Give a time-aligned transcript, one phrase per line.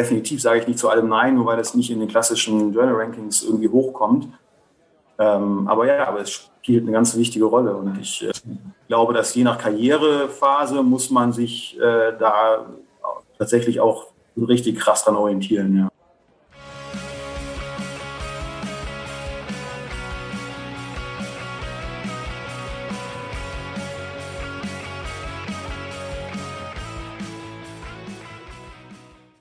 [0.00, 3.42] definitiv sage ich nicht zu allem Nein, nur weil es nicht in den klassischen Journal-Rankings
[3.42, 4.28] irgendwie hochkommt.
[5.18, 7.76] Ähm, aber ja, aber es spielt eine ganz wichtige Rolle.
[7.76, 8.32] Und ich äh,
[8.88, 12.66] glaube, dass je nach Karrierephase muss man sich äh, da
[13.38, 15.76] tatsächlich auch richtig krass dran orientieren.
[15.76, 15.88] Ja.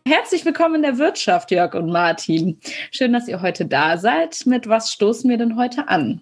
[0.09, 2.59] Herzlich willkommen in der Wirtschaft, Jörg und Martin.
[2.89, 4.43] Schön, dass ihr heute da seid.
[4.47, 6.19] Mit was stoßen wir denn heute an?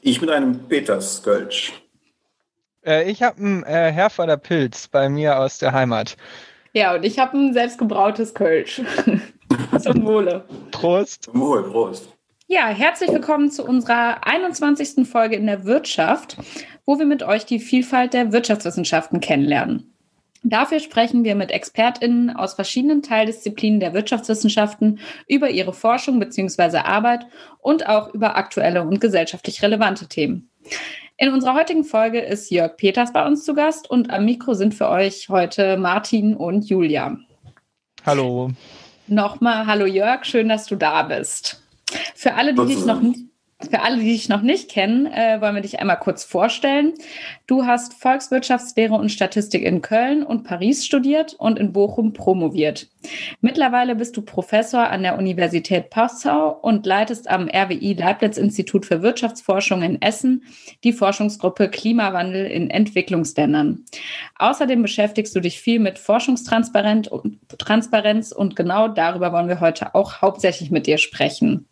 [0.00, 1.74] Ich mit einem Peters-Gölsch.
[2.82, 6.16] Äh, ich habe einen äh, Herforder Pilz bei mir aus der Heimat.
[6.72, 8.80] Ja, und ich habe ein selbstgebrautes Kölsch.
[9.78, 10.46] Zum Wohle.
[10.70, 11.24] Prost.
[11.24, 12.08] Zum Wohl, Prost.
[12.46, 15.06] Ja, herzlich willkommen zu unserer 21.
[15.06, 16.38] Folge in der Wirtschaft,
[16.86, 19.91] wo wir mit euch die Vielfalt der Wirtschaftswissenschaften kennenlernen.
[20.44, 26.78] Dafür sprechen wir mit ExpertInnen aus verschiedenen Teildisziplinen der Wirtschaftswissenschaften über ihre Forschung bzw.
[26.78, 27.26] Arbeit
[27.60, 30.50] und auch über aktuelle und gesellschaftlich relevante Themen.
[31.16, 34.74] In unserer heutigen Folge ist Jörg Peters bei uns zu Gast und am Mikro sind
[34.74, 37.16] für euch heute Martin und Julia.
[38.04, 38.50] Hallo.
[39.06, 41.62] Nochmal, hallo Jörg, schön, dass du da bist.
[42.14, 43.31] Für alle, die dich noch nicht
[43.70, 46.92] für alle, die dich noch nicht kennen, äh, wollen wir dich einmal kurz vorstellen.
[47.46, 52.88] Du hast Volkswirtschaftslehre und Statistik in Köln und Paris studiert und in Bochum promoviert.
[53.40, 59.02] Mittlerweile bist du Professor an der Universität Passau und leitest am RWI Leibniz Institut für
[59.02, 60.44] Wirtschaftsforschung in Essen
[60.84, 63.84] die Forschungsgruppe Klimawandel in Entwicklungsländern.
[64.36, 67.08] Außerdem beschäftigst du dich viel mit Forschungstransparenz
[68.32, 71.66] und genau darüber wollen wir heute auch hauptsächlich mit dir sprechen.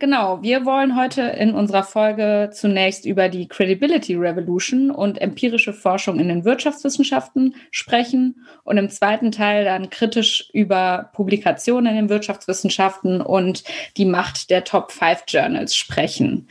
[0.00, 6.18] Genau, wir wollen heute in unserer Folge zunächst über die Credibility Revolution und empirische Forschung
[6.18, 13.20] in den Wirtschaftswissenschaften sprechen und im zweiten Teil dann kritisch über Publikationen in den Wirtschaftswissenschaften
[13.20, 13.62] und
[13.98, 16.48] die Macht der Top 5 Journals sprechen.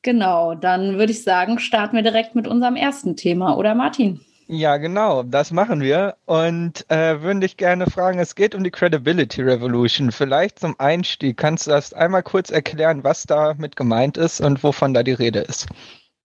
[0.00, 4.22] Genau, dann würde ich sagen, starten wir direkt mit unserem ersten Thema, oder Martin?
[4.50, 6.16] Ja, genau, das machen wir.
[6.24, 10.10] Und äh, würde dich gerne fragen, es geht um die Credibility Revolution.
[10.10, 14.94] Vielleicht zum Einstieg kannst du das einmal kurz erklären, was damit gemeint ist und wovon
[14.94, 15.66] da die Rede ist.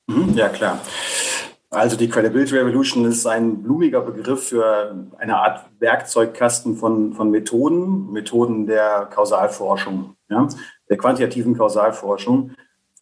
[0.08, 0.80] Mhm, ja, klar.
[1.70, 8.10] Also die Credibility Revolution ist ein blumiger Begriff für eine Art Werkzeugkasten von, von Methoden,
[8.14, 10.48] Methoden der Kausalforschung, ja,
[10.90, 12.52] der quantitativen Kausalforschung.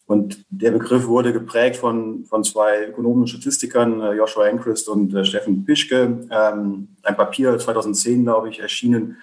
[0.06, 5.14] Und der Begriff wurde geprägt von, von zwei Ökonomen und Statistikern, äh, Joshua Enquist und
[5.14, 6.26] äh, Steffen Pischke.
[6.30, 9.18] Ähm, ein Papier 2010, glaube ich, erschienen.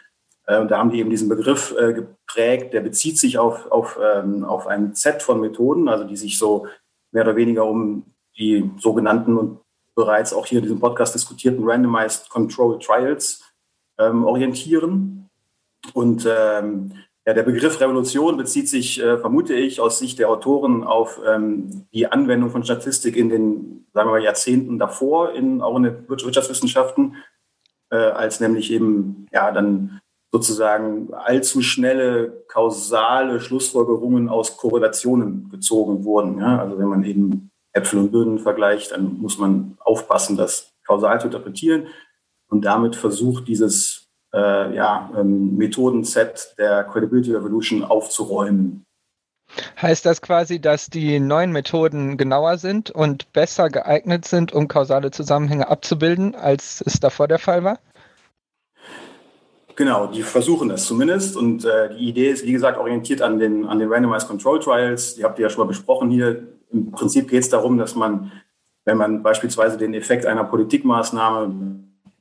[0.45, 4.43] Äh, und da haben die eben diesen Begriff geprägt, der bezieht sich auf, auf, ähm,
[4.43, 6.67] auf ein Set von Methoden, also die sich so
[7.11, 8.05] mehr oder weniger um
[8.37, 9.59] die sogenannten und
[9.95, 13.43] bereits auch hier in diesem Podcast diskutierten Randomized Control Trials
[13.97, 15.29] ähm, orientieren.
[15.93, 16.93] Und ähm,
[17.25, 21.85] ja, der Begriff Revolution bezieht sich, äh, vermute ich, aus Sicht der Autoren auf ähm,
[21.93, 26.09] die Anwendung von Statistik in den, sagen wir mal, Jahrzehnten davor, in, auch in den
[26.09, 27.17] Wirtschaftswissenschaften,
[27.91, 29.99] äh, als nämlich eben ja dann
[30.31, 36.39] sozusagen allzu schnelle kausale Schlussfolgerungen aus Korrelationen gezogen wurden.
[36.39, 36.59] Ja?
[36.59, 41.27] Also wenn man eben Äpfel und Birnen vergleicht, dann muss man aufpassen, das kausal zu
[41.27, 41.87] interpretieren
[42.49, 48.85] und damit versucht dieses äh, ja, ähm, Methodenset der Credibility Revolution aufzuräumen.
[49.81, 55.11] Heißt das quasi, dass die neuen Methoden genauer sind und besser geeignet sind, um kausale
[55.11, 57.79] Zusammenhänge abzubilden, als es davor der Fall war?
[59.75, 61.37] Genau, die versuchen es zumindest.
[61.37, 65.15] Und äh, die Idee ist, wie gesagt, orientiert an den, an den Randomized Control Trials.
[65.15, 66.49] Die habt ihr ja schon mal besprochen hier.
[66.71, 68.31] Im Prinzip geht es darum, dass man,
[68.85, 71.79] wenn man beispielsweise den Effekt einer Politikmaßnahme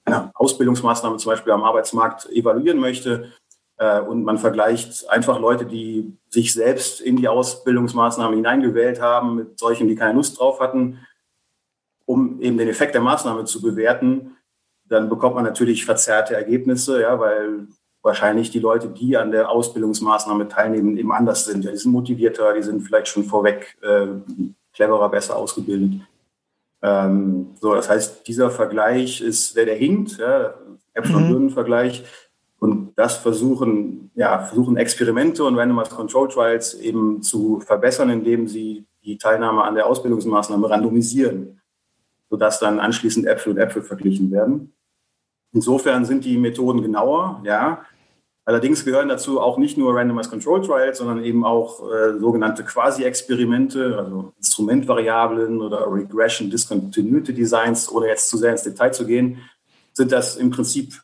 [0.08, 3.32] einer Ausbildungsmaßnahme zum Beispiel am Arbeitsmarkt evaluieren möchte.
[3.78, 9.58] Äh, und man vergleicht einfach Leute, die sich selbst in die Ausbildungsmaßnahme hineingewählt haben, mit
[9.58, 10.98] solchen, die keine Lust drauf hatten,
[12.04, 14.36] um eben den Effekt der Maßnahme zu bewerten.
[14.88, 17.68] Dann bekommt man natürlich verzerrte Ergebnisse, ja, weil
[18.03, 21.65] wahrscheinlich die Leute, die an der Ausbildungsmaßnahme teilnehmen, eben anders sind.
[21.65, 24.06] Ja, die sind motivierter, die sind vielleicht schon vorweg äh,
[24.72, 26.00] cleverer, besser ausgebildet.
[26.83, 30.54] Ähm, so, das heißt, dieser Vergleich ist der, der hinkt, ja,
[30.95, 32.04] Äpfel und Birnen Vergleich.
[32.60, 38.84] Und das versuchen, ja, versuchen Experimente und Randomized Control Trials eben zu verbessern, indem sie
[39.04, 41.60] die Teilnahme an der Ausbildungsmaßnahme randomisieren,
[42.28, 44.72] sodass dann anschließend Äpfel und Äpfel verglichen werden.
[45.53, 47.84] Insofern sind die Methoden genauer, ja,
[48.48, 53.98] Allerdings gehören dazu auch nicht nur Randomized Control Trials, sondern eben auch äh, sogenannte Quasi-Experimente,
[53.98, 59.36] also Instrumentvariablen oder Regression Discontinuity Designs, ohne jetzt zu sehr ins Detail zu gehen,
[59.92, 60.95] sind das im Prinzip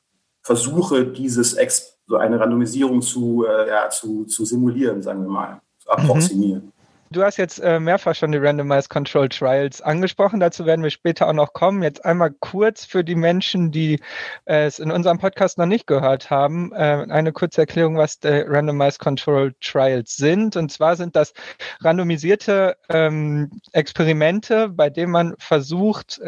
[0.41, 5.61] versuche, dieses Ex so eine Randomisierung zu, äh, ja, zu, zu simulieren, sagen wir mal,
[5.81, 6.62] zu approximieren.
[6.64, 6.73] Mhm.
[7.11, 10.41] Du hast jetzt äh, mehrfach schon die Randomized Control Trials angesprochen.
[10.41, 11.83] Dazu werden wir später auch noch kommen.
[11.83, 14.01] Jetzt einmal kurz für die Menschen, die
[14.47, 18.29] äh, es in unserem Podcast noch nicht gehört haben, äh, eine kurze Erklärung, was die
[18.29, 20.56] Randomized Control Trials sind.
[20.56, 21.35] Und zwar sind das
[21.81, 26.21] randomisierte ähm, Experimente, bei denen man versucht,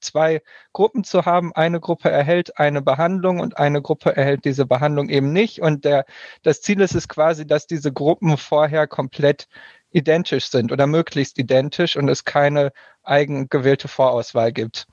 [0.00, 0.42] zwei
[0.72, 1.52] Gruppen zu haben.
[1.54, 5.60] Eine Gruppe erhält eine Behandlung und eine Gruppe erhält diese Behandlung eben nicht.
[5.60, 6.04] Und der,
[6.42, 9.48] das Ziel ist es quasi, dass diese Gruppen vorher komplett
[9.94, 14.86] identisch sind oder möglichst identisch und es keine eigengewählte Vorauswahl gibt.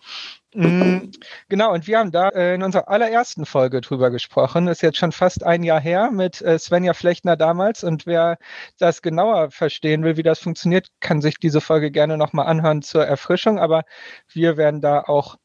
[0.54, 1.12] Mm,
[1.48, 4.68] genau, und wir haben da äh, in unserer allerersten Folge drüber gesprochen.
[4.68, 7.84] Ist jetzt schon fast ein Jahr her mit äh, Svenja Flechtner damals.
[7.86, 8.38] Und wer
[8.78, 13.06] das genauer verstehen will, wie das funktioniert, kann sich diese Folge gerne nochmal anhören zur
[13.06, 13.60] Erfrischung.
[13.60, 13.84] Aber
[14.28, 15.38] wir werden da auch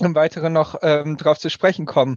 [0.00, 2.16] im Weiteren noch ähm, darauf zu sprechen kommen.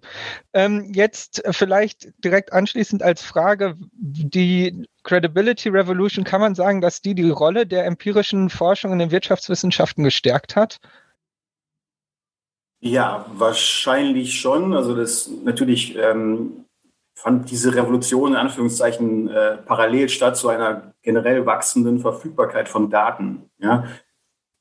[0.54, 7.16] Ähm, jetzt vielleicht direkt anschließend als Frage, die Credibility Revolution, kann man sagen, dass die
[7.16, 10.80] die Rolle der empirischen Forschung in den Wirtschaftswissenschaften gestärkt hat?
[12.80, 14.74] Ja, wahrscheinlich schon.
[14.74, 16.66] Also das natürlich ähm,
[17.16, 23.50] fand diese Revolution in Anführungszeichen äh, parallel statt zu einer generell wachsenden Verfügbarkeit von Daten.
[23.58, 23.86] Ja,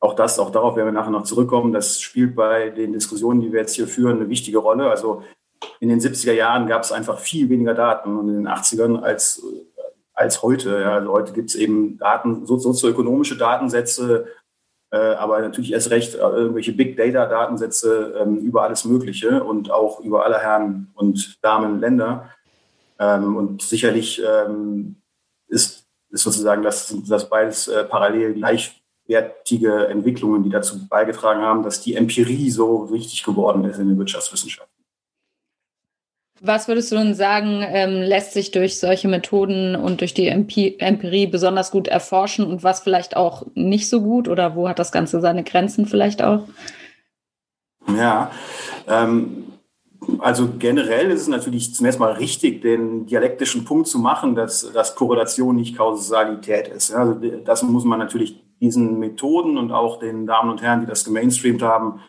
[0.01, 1.73] auch das, auch darauf werden wir nachher noch zurückkommen.
[1.73, 4.91] Das spielt bei den Diskussionen, die wir jetzt hier führen, eine wichtige Rolle.
[4.91, 5.23] Also
[5.81, 9.43] in den 70er Jahren gab es einfach viel weniger Daten und in den 80ern als,
[10.13, 10.81] als heute.
[10.81, 10.95] Ja.
[10.97, 14.27] Also heute gibt es eben Daten, sozioökonomische Datensätze,
[14.91, 19.71] äh, aber natürlich erst recht äh, irgendwelche Big Data Datensätze ähm, über alles Mögliche und
[19.71, 22.31] auch über alle Herren und Damen Länder.
[22.99, 24.97] Ähm, und sicherlich ähm,
[25.49, 31.63] ist, ist sozusagen das, das beides äh, parallel gleich wertige Entwicklungen, die dazu beigetragen haben,
[31.63, 34.77] dass die Empirie so wichtig geworden ist in den Wirtschaftswissenschaften.
[36.43, 41.27] Was würdest du denn sagen, ähm, lässt sich durch solche Methoden und durch die Empirie
[41.27, 45.21] besonders gut erforschen und was vielleicht auch nicht so gut oder wo hat das Ganze
[45.21, 46.43] seine Grenzen vielleicht auch?
[47.97, 48.31] Ja,
[48.87, 49.45] ähm,
[50.19, 54.95] also generell ist es natürlich zunächst mal richtig, den dialektischen Punkt zu machen, dass, dass
[54.95, 56.93] Korrelation nicht Kausalität ist.
[56.93, 57.15] Also
[57.45, 61.63] das muss man natürlich diesen Methoden und auch den Damen und Herren, die das gemainstreamt
[61.63, 62.01] haben,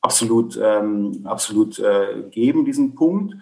[0.00, 3.34] absolut, ähm, absolut äh, geben, diesen Punkt.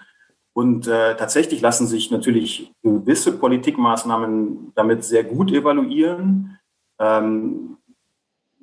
[0.54, 6.58] Und äh, tatsächlich lassen sich natürlich gewisse Politikmaßnahmen damit sehr gut evaluieren.
[6.98, 7.78] Ähm,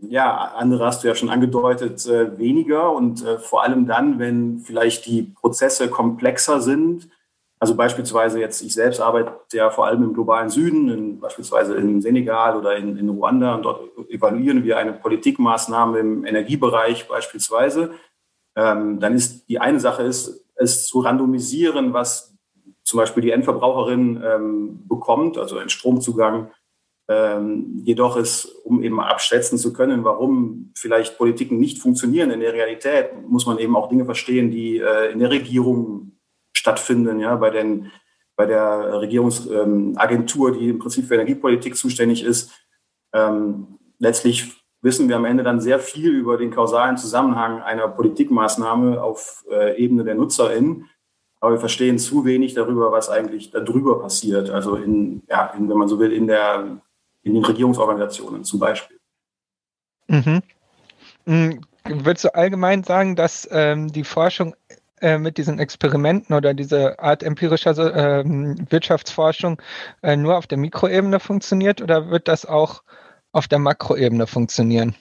[0.01, 4.59] ja, andere hast du ja schon angedeutet, äh, weniger und äh, vor allem dann, wenn
[4.59, 7.09] vielleicht die Prozesse komplexer sind
[7.61, 12.01] also beispielsweise jetzt, ich selbst arbeite ja vor allem im globalen Süden, in, beispielsweise in
[12.01, 17.91] Senegal oder in, in Ruanda und dort evaluieren wir eine Politikmaßnahme im Energiebereich beispielsweise.
[18.55, 22.33] Ähm, dann ist die eine Sache ist, es zu randomisieren, was
[22.83, 26.51] zum Beispiel die Endverbraucherin ähm, bekommt, also ein Stromzugang.
[27.09, 32.53] Ähm, jedoch ist, um eben abschätzen zu können, warum vielleicht Politiken nicht funktionieren in der
[32.53, 36.18] Realität, muss man eben auch Dinge verstehen, die äh, in der Regierung
[36.59, 37.91] stattfinden, ja, bei, den,
[38.35, 42.51] bei der Regierungsagentur, die im Prinzip für Energiepolitik zuständig ist.
[43.13, 49.01] Ähm, letztlich wissen wir am Ende dann sehr viel über den kausalen Zusammenhang einer Politikmaßnahme
[49.01, 50.89] auf äh, Ebene der NutzerInnen.
[51.39, 54.49] Aber wir verstehen zu wenig darüber, was eigentlich darüber passiert.
[54.49, 56.81] Also in, ja, in, wenn man so will, in der,
[57.23, 58.99] in den Regierungsorganisationen zum Beispiel.
[60.07, 60.41] Mhm.
[61.25, 61.61] mhm.
[61.85, 64.53] Würdest du allgemein sagen, dass ähm, die Forschung
[65.01, 68.23] äh, mit diesen Experimenten oder diese Art empirischer äh,
[68.69, 69.61] Wirtschaftsforschung
[70.01, 72.83] äh, nur auf der Mikroebene funktioniert oder wird das auch
[73.31, 74.95] auf der Makroebene funktionieren?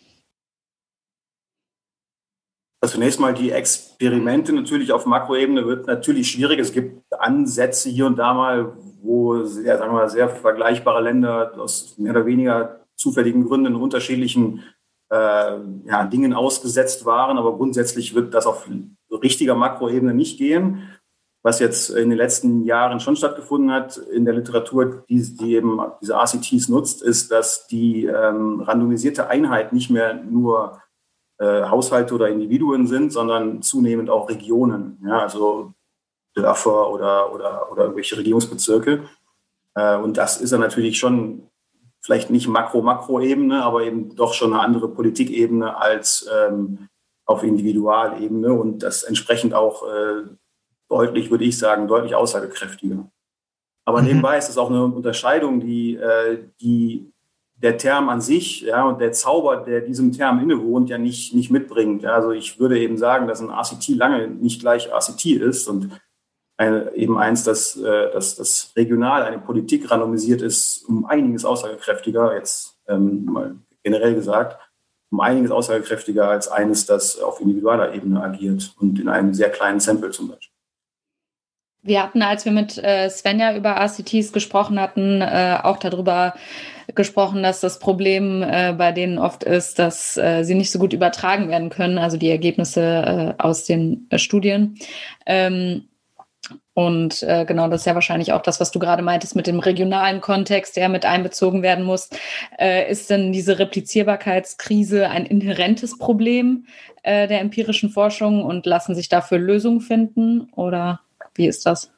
[2.81, 6.61] Also zunächst mal die Experimente natürlich auf Makroebene wird natürlich schwierig.
[6.61, 11.55] Es gibt Ansätze hier und da mal, wo sehr, sagen wir mal, sehr vergleichbare Länder
[11.59, 14.63] aus mehr oder weniger zufälligen Gründen unterschiedlichen
[15.11, 17.37] äh, ja, Dingen ausgesetzt waren.
[17.37, 18.69] Aber grundsätzlich wird das auf
[19.11, 20.89] richtiger Makroebene nicht gehen.
[21.43, 25.81] Was jetzt in den letzten Jahren schon stattgefunden hat in der Literatur, die, die eben
[26.03, 30.83] diese RCTs nutzt, ist, dass die ähm, randomisierte Einheit nicht mehr nur
[31.39, 35.73] äh, Haushalte oder Individuen sind, sondern zunehmend auch Regionen, ja, also
[36.35, 39.05] Dörfer oder, oder, oder irgendwelche Regierungsbezirke.
[39.75, 41.49] Äh, und das ist dann natürlich schon
[42.01, 46.89] vielleicht nicht Makro-Makroebene, aber eben doch schon eine andere Politikebene als ähm,
[47.29, 50.23] auf Individualebene und das entsprechend auch äh,
[50.89, 53.11] deutlich, würde ich sagen, deutlich aussagekräftiger.
[53.85, 54.09] Aber mhm.
[54.09, 57.13] nebenbei ist es auch eine Unterscheidung, die, äh, die
[57.57, 61.51] der Term an sich ja, und der Zauber, der diesem Term innewohnt, ja nicht, nicht
[61.51, 62.03] mitbringt.
[62.03, 65.91] Ja, also ich würde eben sagen, dass ein RCT lange nicht gleich RCT ist und
[66.57, 72.35] eine, eben eins, dass, äh, dass, dass regional eine Politik randomisiert ist, um einiges aussagekräftiger,
[72.35, 74.59] jetzt ähm, mal generell gesagt,
[75.11, 79.81] um einiges aussagekräftiger als eines, das auf individueller Ebene agiert und in einem sehr kleinen
[79.81, 80.53] Sample zum Beispiel.
[81.83, 86.35] Wir hatten, als wir mit äh, Svenja über RCTs gesprochen hatten, äh, auch darüber
[86.95, 91.49] gesprochen, dass das Problem äh, bei denen oft ist, dass sie nicht so gut übertragen
[91.49, 94.79] werden können, also die Ergebnisse aus den Studien.
[96.75, 99.59] Und äh, genau, das ist ja wahrscheinlich auch das, was du gerade meintest mit dem
[99.59, 102.09] regionalen Kontext, der mit einbezogen werden muss.
[102.59, 106.67] Äh, ist denn diese Replizierbarkeitskrise ein inhärentes Problem
[107.03, 110.49] äh, der empirischen Forschung und lassen sich dafür Lösungen finden?
[110.55, 111.01] Oder
[111.35, 111.91] wie ist das?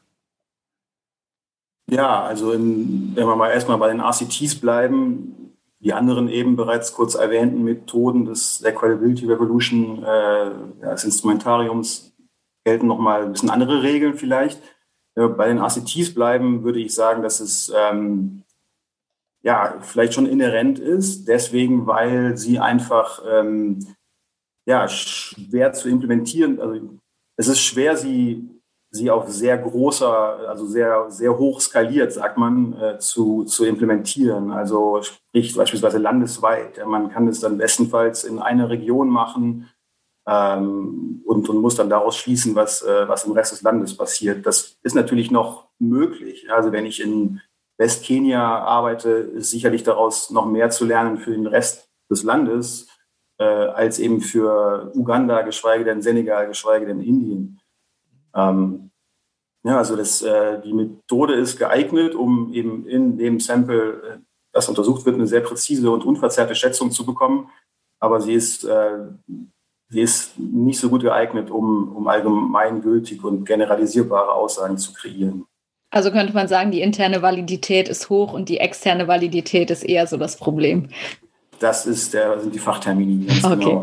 [1.90, 6.92] Ja, also in, wenn wir mal erstmal bei den RCTs bleiben, die anderen eben bereits
[6.94, 10.50] kurz erwähnten Methoden des, der Credibility Revolution, äh,
[10.82, 12.09] des Instrumentariums,
[12.64, 14.60] gelten nochmal ein bisschen andere Regeln vielleicht.
[15.14, 18.42] Wir bei den RCTs bleiben, würde ich sagen, dass es ähm,
[19.42, 23.86] ja vielleicht schon inhärent ist, deswegen, weil sie einfach ähm,
[24.66, 26.80] ja, schwer zu implementieren, also
[27.36, 32.72] es ist schwer, sie sie auf sehr großer, also sehr, sehr hoch skaliert, sagt man,
[32.80, 34.50] äh, zu, zu implementieren.
[34.50, 36.84] Also sprich beispielsweise landesweit.
[36.86, 39.68] Man kann es dann bestenfalls in einer Region machen
[40.26, 44.46] ähm, und, und muss dann daraus schließen, was, äh, was im Rest des Landes passiert.
[44.46, 46.50] Das ist natürlich noch möglich.
[46.52, 47.40] Also wenn ich in
[47.78, 52.88] Westkenia arbeite, ist sicherlich daraus noch mehr zu lernen für den Rest des Landes,
[53.38, 57.60] äh, als eben für Uganda, geschweige denn Senegal, geschweige denn Indien.
[58.34, 58.90] Ähm,
[59.62, 64.18] ja, also das, äh, die Methode ist geeignet, um eben in dem Sample, äh,
[64.52, 67.50] das untersucht wird, eine sehr präzise und unverzerrte Schätzung zu bekommen.
[67.98, 68.98] Aber sie ist, äh,
[69.90, 75.44] sie ist nicht so gut geeignet, um, um allgemeingültig und generalisierbare Aussagen zu kreieren.
[75.90, 80.06] Also könnte man sagen, die interne Validität ist hoch und die externe Validität ist eher
[80.06, 80.88] so das Problem.
[81.59, 83.26] Das ist der, sind die Fachtermini.
[83.42, 83.56] Okay.
[83.56, 83.82] Genau.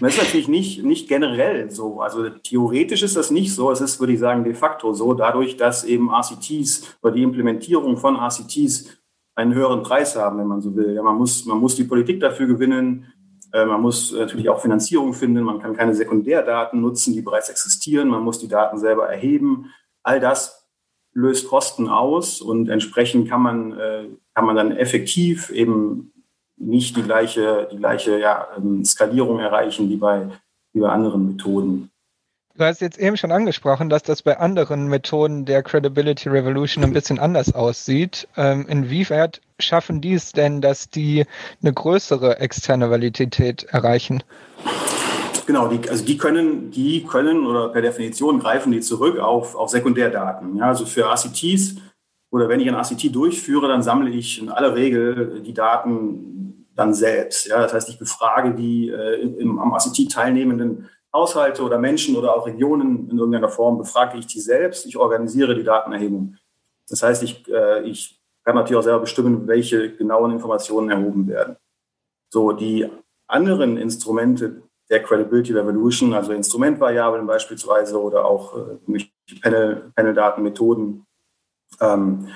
[0.00, 2.00] Das ist natürlich nicht, nicht generell so.
[2.00, 3.70] Also theoretisch ist das nicht so.
[3.70, 7.98] Es ist, würde ich sagen, de facto so, dadurch, dass eben RCTs oder die Implementierung
[7.98, 8.88] von RCTs
[9.36, 10.94] einen höheren Preis haben, wenn man so will.
[10.94, 13.12] Ja, man, muss, man muss die Politik dafür gewinnen.
[13.54, 15.44] Äh, man muss natürlich auch Finanzierung finden.
[15.44, 18.08] Man kann keine Sekundärdaten nutzen, die bereits existieren.
[18.08, 19.70] Man muss die Daten selber erheben.
[20.02, 20.68] All das
[21.12, 26.12] löst Kosten aus und entsprechend kann man, äh, kann man dann effektiv eben
[26.56, 30.28] nicht die gleiche, die gleiche ja, ähm, Skalierung erreichen wie bei,
[30.72, 31.90] wie bei anderen Methoden.
[32.56, 36.92] Du hast jetzt eben schon angesprochen, dass das bei anderen Methoden der Credibility Revolution ein
[36.92, 38.28] bisschen anders aussieht.
[38.36, 41.24] Ähm, inwieweit schaffen die es denn, dass die
[41.62, 44.22] eine größere externe Validität erreichen?
[45.46, 49.68] Genau, die, also die können, die können oder per Definition greifen die zurück auf, auf
[49.70, 50.56] Sekundärdaten.
[50.56, 51.76] Ja, also für ACTs
[52.30, 56.94] oder wenn ich ein ACT durchführe, dann sammle ich in aller Regel die Daten dann
[56.94, 57.46] selbst.
[57.46, 62.34] Ja, das heißt, ich befrage die äh, im, am ACT teilnehmenden Haushalte oder Menschen oder
[62.34, 64.86] auch Regionen in irgendeiner Form, befrage ich die selbst.
[64.86, 66.36] Ich organisiere die Datenerhebung.
[66.88, 71.56] Das heißt, ich, äh, ich kann natürlich auch selber bestimmen, welche genauen Informationen erhoben werden.
[72.32, 72.88] So, die
[73.26, 79.06] anderen Instrumente der Credibility Revolution, also Instrumentvariablen beispielsweise oder auch äh,
[79.40, 81.06] Panel-Datenmethoden,
[81.80, 82.28] ähm,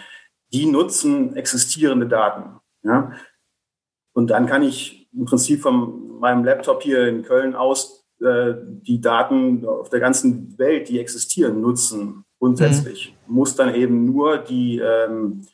[0.52, 2.58] die nutzen existierende Daten.
[2.82, 3.12] Ja?
[4.14, 9.00] Und dann kann ich im Prinzip von meinem Laptop hier in Köln aus äh, die
[9.00, 13.14] Daten auf der ganzen Welt, die existieren, nutzen grundsätzlich.
[13.26, 13.34] Mhm.
[13.34, 15.46] Muss dann eben nur die, ähm,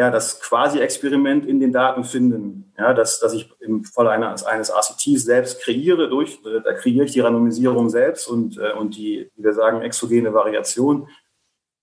[0.00, 4.70] ja, das Quasi-Experiment in den Daten finden, ja, dass, dass ich im Falle eines, eines
[4.70, 9.30] RCTs selbst kreiere, durch, äh, da kreiere ich die Randomisierung selbst und, äh, und die,
[9.36, 11.06] wie wir sagen, exogene Variation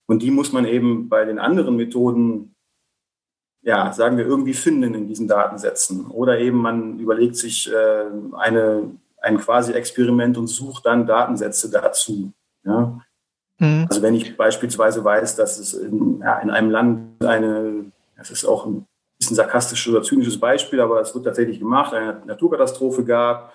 [0.08, 2.56] und die muss man eben bei den anderen Methoden,
[3.62, 6.06] ja, sagen wir, irgendwie finden in diesen Datensätzen.
[6.06, 12.32] Oder eben man überlegt sich äh, eine, ein Quasi-Experiment und sucht dann Datensätze dazu.
[12.64, 13.00] Ja?
[13.58, 13.86] Mhm.
[13.88, 18.44] Also wenn ich beispielsweise weiß, dass es in, ja, in einem Land eine, das ist
[18.44, 18.86] auch ein
[19.18, 23.54] bisschen sarkastisches oder zynisches Beispiel, aber es wird tatsächlich gemacht, eine Naturkatastrophe gab,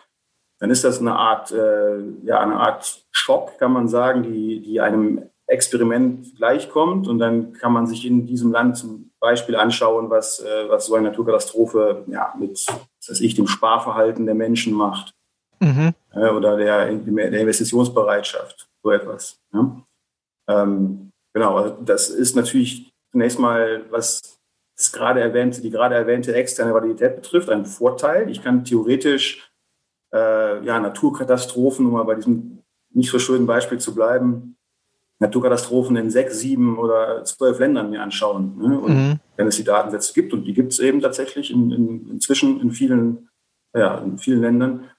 [0.59, 4.79] dann ist das eine Art, äh, ja, eine Art Schock, kann man sagen, die, die
[4.79, 7.07] einem Experiment gleichkommt.
[7.07, 10.95] Und dann kann man sich in diesem Land zum Beispiel anschauen, was, äh, was so
[10.95, 15.13] eine Naturkatastrophe ja, mit was weiß ich, dem Sparverhalten der Menschen macht.
[15.59, 15.93] Mhm.
[16.13, 19.39] Äh, oder der, der Investitionsbereitschaft, so etwas.
[19.53, 19.81] Ja?
[20.47, 24.32] Ähm, genau, also das ist natürlich zunächst mal, was
[24.83, 28.29] das gerade erwähnte, die gerade erwähnte externe Validität betrifft, ein Vorteil.
[28.29, 29.51] Ich kann theoretisch
[30.13, 32.59] äh, ja, Naturkatastrophen, um mal bei diesem
[32.91, 34.55] nicht so schönen Beispiel zu bleiben,
[35.19, 38.57] Naturkatastrophen in sechs, sieben oder zwölf Ländern mir anschauen.
[38.57, 38.79] Ne?
[38.79, 39.19] Und mhm.
[39.37, 42.71] wenn es die Datensätze gibt, und die gibt es eben tatsächlich in, in, inzwischen in
[42.71, 43.29] vielen,
[43.73, 44.89] ja, in vielen Ländern,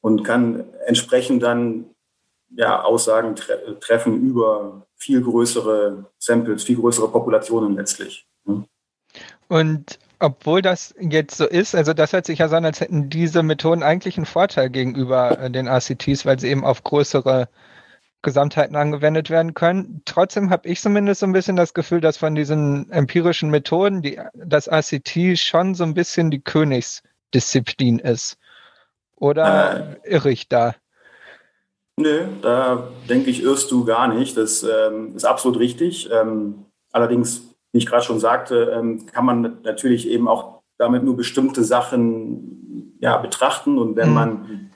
[0.00, 1.86] und kann entsprechend dann
[2.50, 8.27] ja, Aussagen tre treffen über viel größere Samples, viel größere Populationen letztlich.
[9.48, 13.08] Und obwohl das jetzt so ist, also das hört sich ja so an, als hätten
[13.08, 17.48] diese Methoden eigentlich einen Vorteil gegenüber äh, den RCTs, weil sie eben auf größere
[18.22, 20.02] Gesamtheiten angewendet werden können.
[20.04, 24.20] Trotzdem habe ich zumindest so ein bisschen das Gefühl, dass von diesen empirischen Methoden die,
[24.34, 28.36] das ACT schon so ein bisschen die Königsdisziplin ist.
[29.14, 30.74] Oder äh, irre ich da?
[31.96, 34.36] Nö, da denke ich, irrst du gar nicht.
[34.36, 36.08] Das ähm, ist absolut richtig.
[36.12, 41.16] Ähm, allerdings, wie ich gerade schon sagte, ähm, kann man natürlich eben auch damit nur
[41.16, 43.78] bestimmte Sachen ja, betrachten.
[43.78, 44.14] Und wenn mhm.
[44.14, 44.70] man,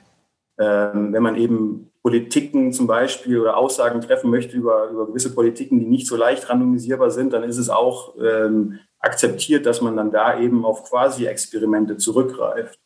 [0.57, 5.79] ähm, wenn man eben Politiken zum Beispiel oder Aussagen treffen möchte über, über gewisse Politiken,
[5.79, 10.11] die nicht so leicht randomisierbar sind, dann ist es auch ähm, akzeptiert, dass man dann
[10.11, 12.79] da eben auf Quasi-Experimente zurückgreift.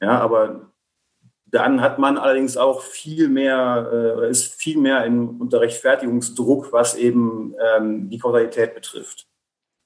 [0.00, 0.72] Ja, aber
[1.50, 6.94] dann hat man allerdings auch viel mehr, äh, ist viel mehr in, unter Rechtfertigungsdruck, was
[6.94, 9.26] eben ähm, die Kausalität betrifft.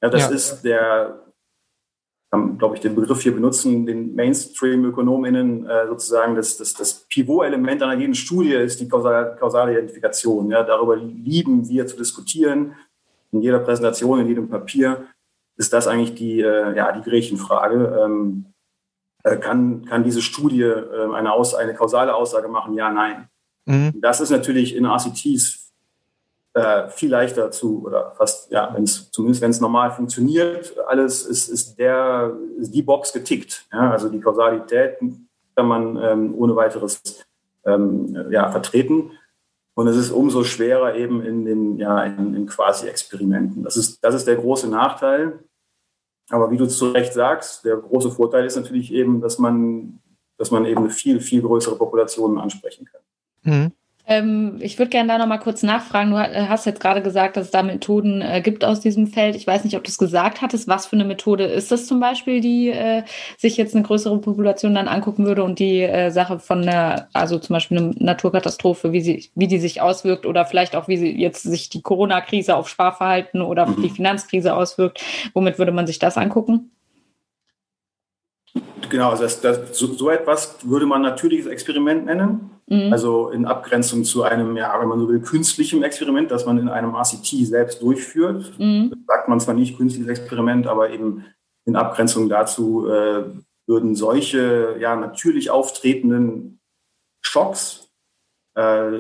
[0.03, 0.31] Ja, das ja.
[0.31, 1.21] ist der,
[2.59, 7.99] glaube ich, den Begriff hier benutzen, den Mainstream-ÖkonomInnen äh, sozusagen das, das, das Pivot-Element einer
[7.99, 10.51] jeden Studie ist die kausale, kausale Identifikation.
[10.51, 12.75] Ja, darüber lieben wir zu diskutieren.
[13.33, 15.07] In jeder Präsentation, in jedem Papier
[15.57, 18.03] ist das eigentlich die, äh, ja, die Gretchenfrage.
[18.05, 18.54] Ähm, äh,
[19.37, 22.75] kann, kann diese Studie äh, eine, Aus, eine kausale Aussage machen?
[22.75, 23.29] Ja, nein.
[23.65, 24.01] Mhm.
[24.01, 25.73] Das ist natürlich in RCTs
[26.55, 31.49] äh, viel leichter zu, oder fast, ja, wenn's, zumindest wenn es normal funktioniert, alles ist,
[31.49, 33.67] ist, der, ist die Box getickt.
[33.73, 33.91] Ja?
[33.91, 34.99] Also die Kausalität
[35.57, 37.01] kann man ähm, ohne weiteres
[37.65, 39.13] ähm, ja, vertreten.
[39.75, 43.65] Und es ist umso schwerer eben in den ja, in, in Quasi-Experimenten.
[43.65, 45.41] Das ist, das ist der große Nachteil.
[46.31, 50.01] Aber wie du zu Recht sagst, der große Vorteil ist natürlich eben, dass man,
[50.39, 53.03] dass man eben viel, viel größere Population ansprechen kann.
[53.43, 53.73] Mhm.
[54.07, 56.11] Ähm, ich würde gerne da noch mal kurz nachfragen.
[56.11, 59.35] Du äh, hast jetzt gerade gesagt, dass es da Methoden äh, gibt aus diesem Feld.
[59.35, 60.69] Ich weiß nicht, ob du es gesagt hattest.
[60.69, 63.05] Was für eine Methode ist das zum Beispiel, die äh,
[63.39, 67.39] sich jetzt eine größere Population dann angucken würde und die äh, Sache von einer, also
[67.39, 71.19] zum Beispiel eine Naturkatastrophe, wie, sie, wie die sich auswirkt oder vielleicht auch, wie sie
[71.19, 73.83] jetzt sich die Corona-Krise auf Sparverhalten oder mhm.
[73.83, 75.03] die Finanzkrise auswirkt.
[75.33, 76.71] Womit würde man sich das angucken?
[78.91, 82.51] Genau, also das, das, so, so, etwas würde man natürliches Experiment nennen.
[82.67, 82.93] Mhm.
[82.93, 86.69] Also in Abgrenzung zu einem, ja, wenn man so will, künstlichem Experiment, das man in
[86.69, 88.59] einem RCT selbst durchführt.
[88.59, 89.05] Mhm.
[89.07, 91.25] sagt man zwar nicht künstliches Experiment, aber eben
[91.67, 93.25] in Abgrenzung dazu äh,
[93.67, 96.61] würden solche ja, natürlich auftretenden
[97.23, 97.89] Schocks,
[98.55, 98.91] äh,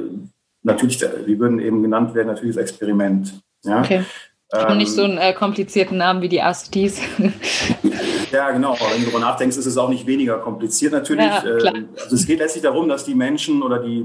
[0.62, 3.40] natürlich, die würden eben genannt werden, natürliches Experiment.
[3.64, 3.80] Ja?
[3.80, 4.04] Okay.
[4.52, 7.00] Ähm, nicht so einen äh, komplizierten Namen wie die RCTs.
[8.34, 8.72] Ja, genau.
[8.72, 11.24] Wenn du darüber nachdenkst, ist es auch nicht weniger kompliziert natürlich.
[11.24, 14.04] Ja, ähm, also es geht letztlich darum, dass die Menschen oder die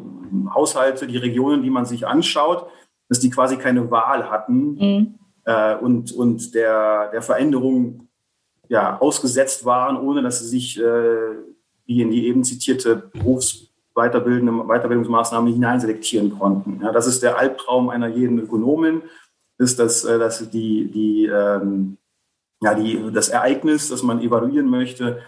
[0.53, 2.67] Haushalte, die Regionen, die man sich anschaut,
[3.07, 5.15] dass die quasi keine Wahl hatten mhm.
[5.45, 8.07] äh, und, und der, der Veränderung
[8.67, 11.35] ja, ausgesetzt waren, ohne dass sie sich, äh,
[11.87, 16.81] wie in die eben zitierte Berufsweiterbildende Weiterbildungsmaßnahme hineinselektieren konnten.
[16.83, 19.01] Ja, das ist der Albtraum einer jeden Ökonomin,
[19.57, 21.97] ist, dass, äh, dass die, die ähm,
[22.61, 25.21] ja, die, das Ereignis, das man evaluieren möchte,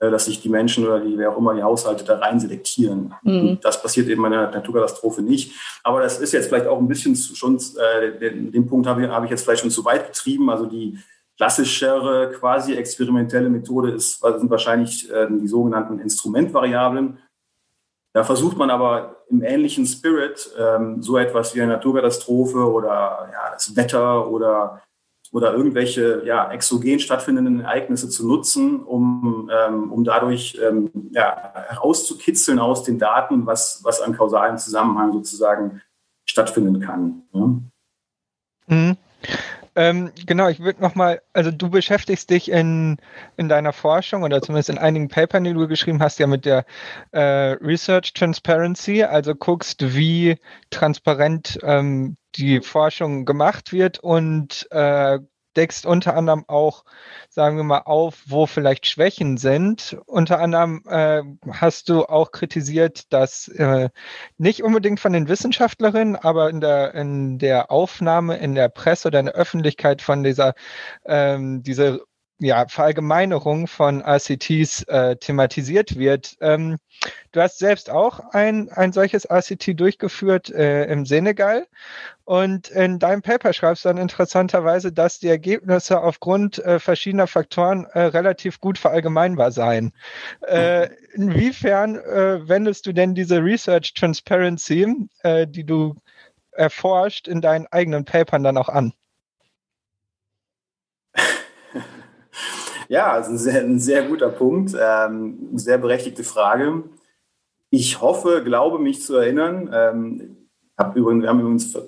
[0.00, 3.14] äh, dass sich die Menschen oder die, wer auch immer, die Haushalte da rein selektieren.
[3.22, 3.58] Mhm.
[3.62, 5.52] Das passiert eben bei einer Naturkatastrophe nicht.
[5.84, 9.08] Aber das ist jetzt vielleicht auch ein bisschen schon, äh, den, den Punkt habe ich,
[9.10, 10.48] habe ich jetzt vielleicht schon zu weit getrieben.
[10.48, 10.98] Also die
[11.36, 17.18] klassischere, quasi experimentelle Methode ist, sind wahrscheinlich äh, die sogenannten Instrumentvariablen.
[18.12, 23.52] Da versucht man aber im ähnlichen Spirit ähm, so etwas wie eine Naturkatastrophe oder ja,
[23.52, 24.82] das Wetter oder
[25.32, 32.58] oder irgendwelche ja, exogen stattfindenden Ereignisse zu nutzen, um, ähm, um dadurch ähm, ja, herauszukitzeln
[32.58, 35.82] aus den Daten, was, was an kausalen Zusammenhang sozusagen
[36.24, 37.22] stattfinden kann.
[37.32, 37.46] Ja.
[38.66, 38.96] Mhm.
[39.76, 42.96] Ähm, genau, ich würde nochmal, also du beschäftigst dich in,
[43.36, 46.64] in deiner Forschung oder zumindest in einigen Papern, die du geschrieben hast, ja mit der
[47.12, 47.20] äh,
[47.60, 50.36] Research Transparency, also guckst, wie
[50.70, 55.18] transparent ähm, die Forschung gemacht wird und äh,
[55.56, 56.84] deckst unter anderem auch,
[57.28, 59.96] sagen wir mal, auf, wo vielleicht Schwächen sind.
[60.06, 63.90] Unter anderem äh, hast du auch kritisiert, dass äh,
[64.38, 69.20] nicht unbedingt von den Wissenschaftlerinnen, aber in der, in der Aufnahme in der Presse oder
[69.20, 70.54] in der Öffentlichkeit von dieser,
[71.04, 72.00] ähm, dieser
[72.40, 76.36] ja, Verallgemeinerung von RCTs äh, thematisiert wird.
[76.40, 76.78] Ähm,
[77.32, 81.66] du hast selbst auch ein, ein solches RCT durchgeführt äh, im Senegal
[82.24, 87.84] und in deinem Paper schreibst du dann interessanterweise, dass die Ergebnisse aufgrund äh, verschiedener Faktoren
[87.92, 89.92] äh, relativ gut verallgemeinbar seien.
[90.46, 94.86] Äh, inwiefern äh, wendest du denn diese Research Transparency,
[95.24, 95.94] die du
[96.52, 98.94] erforscht, in deinen eigenen Papern dann auch an?
[102.90, 106.82] Ja, also ein sehr, ein sehr guter Punkt, ähm, sehr berechtigte Frage.
[107.70, 109.70] Ich hoffe, glaube mich zu erinnern.
[109.72, 111.78] Ähm, hab übrigens, wir haben übrigens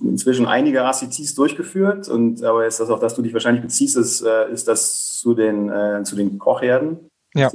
[0.00, 4.22] inzwischen einige ACTs durchgeführt und aber jetzt das, auf das du dich wahrscheinlich beziehst, ist,
[4.22, 7.10] äh, ist das zu den, äh, zu den Kochherden.
[7.34, 7.50] Ja.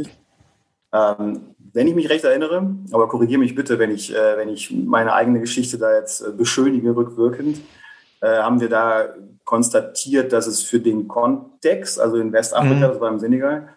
[0.92, 4.72] Ähm, wenn ich mich recht erinnere, aber korrigiere mich bitte, wenn ich, äh, wenn ich
[4.72, 7.62] meine eigene Geschichte da jetzt äh, beschönige rückwirkend,
[8.22, 12.82] äh, haben wir da konstatiert, dass es für den Kontext, also in Westafrika, mhm.
[12.82, 13.68] das war im Senegal,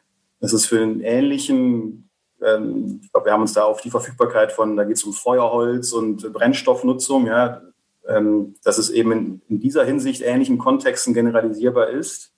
[0.40, 2.08] dass es für einen ähnlichen,
[2.42, 5.12] ähm, ich glaube, wir haben uns da auf die Verfügbarkeit von, da geht es um
[5.12, 7.62] Feuerholz und Brennstoffnutzung, ja,
[8.06, 12.32] ähm, dass es eben in, in, dieser Hinsicht ähnlichen Kontexten generalisierbar ist.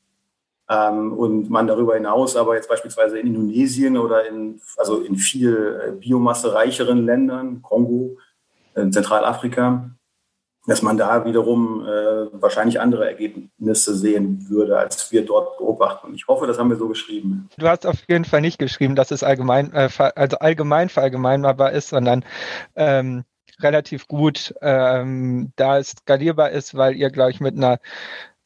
[0.68, 5.80] Ähm, und man darüber hinaus aber jetzt beispielsweise in Indonesien oder in, also in viel
[5.80, 8.16] äh, Biomasse reicheren Ländern, Kongo,
[8.74, 9.90] äh, Zentralafrika,
[10.66, 16.14] dass man da wiederum äh, wahrscheinlich andere Ergebnisse sehen würde, als wir dort beobachten.
[16.14, 17.48] Ich hoffe, das haben wir so geschrieben.
[17.56, 21.88] Du hast auf jeden Fall nicht geschrieben, dass es allgemein, äh, also allgemein verallgemeinbarbar ist,
[21.88, 22.24] sondern
[22.74, 23.24] ähm,
[23.60, 27.78] relativ gut ähm, da es skalierbar ist, weil ihr, glaube ich, mit einer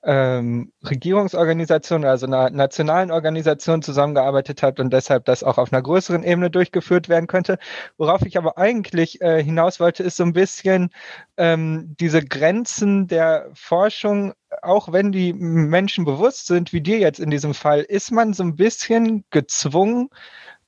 [0.03, 6.23] ähm, Regierungsorganisation, also einer nationalen Organisation zusammengearbeitet hat und deshalb das auch auf einer größeren
[6.23, 7.59] Ebene durchgeführt werden könnte.
[7.99, 10.91] Worauf ich aber eigentlich äh, hinaus wollte, ist so ein bisschen
[11.37, 14.33] ähm, diese Grenzen der Forschung,
[14.63, 18.43] auch wenn die Menschen bewusst sind, wie dir jetzt in diesem Fall, ist man so
[18.43, 20.09] ein bisschen gezwungen,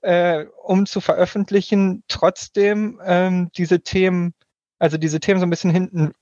[0.03, 4.35] äh, um zu veröffentlichen, trotzdem ähm, diese Themen,
[4.79, 6.13] also diese Themen so ein bisschen hinten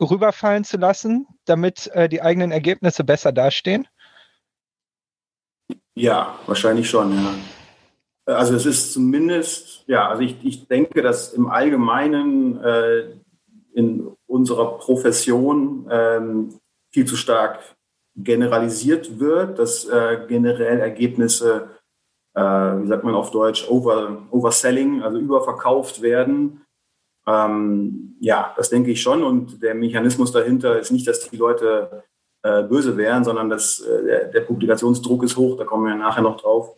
[0.00, 3.86] rüberfallen zu lassen, damit äh, die eigenen Ergebnisse besser dastehen?
[5.94, 7.34] Ja, wahrscheinlich schon, ja.
[8.26, 13.04] Also es ist zumindest, ja, also ich, ich denke, dass im Allgemeinen äh,
[13.72, 16.58] in unserer Profession ähm,
[16.92, 17.60] viel zu stark
[18.16, 21.70] generalisiert wird, dass äh, generell Ergebnisse,
[22.34, 26.62] äh, wie sagt man auf Deutsch, over, overselling, also überverkauft werden
[27.28, 29.22] ähm, ja, das denke ich schon.
[29.22, 32.04] Und der Mechanismus dahinter ist nicht, dass die Leute
[32.42, 35.58] äh, böse wären, sondern dass äh, der, der, Publikationsdruck ist hoch.
[35.58, 36.74] Da kommen wir nachher noch drauf.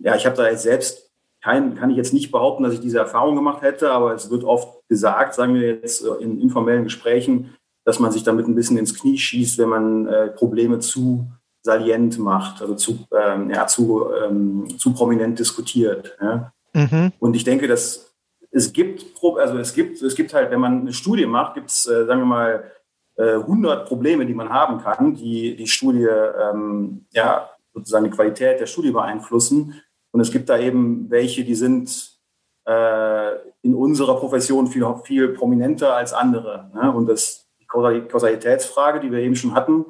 [0.00, 1.10] Ja, ich habe da jetzt selbst
[1.42, 4.44] kein, kann ich jetzt nicht behaupten, dass ich diese Erfahrung gemacht hätte, aber es wird
[4.44, 8.78] oft gesagt, sagen wir jetzt äh, in informellen Gesprächen, dass man sich damit ein bisschen
[8.78, 11.26] ins Knie schießt, wenn man äh, Probleme zu
[11.62, 16.16] salient macht, also zu, ähm, ja, zu, ähm, zu prominent diskutiert.
[16.20, 16.52] Ja.
[16.72, 17.12] Mhm.
[17.18, 18.11] Und ich denke, dass
[18.52, 21.86] es gibt, also es gibt, es gibt halt, wenn man eine Studie macht, gibt es,
[21.86, 22.72] äh, sagen wir mal,
[23.16, 28.60] 100 äh, Probleme, die man haben kann, die die Studie, ähm, ja, sozusagen die Qualität
[28.60, 29.80] der Studie beeinflussen.
[30.12, 32.18] Und es gibt da eben welche, die sind
[32.66, 36.70] äh, in unserer Profession viel, viel prominenter als andere.
[36.74, 36.92] Ne?
[36.92, 39.86] Und das, die Kausalitätsfrage, die wir eben schon hatten,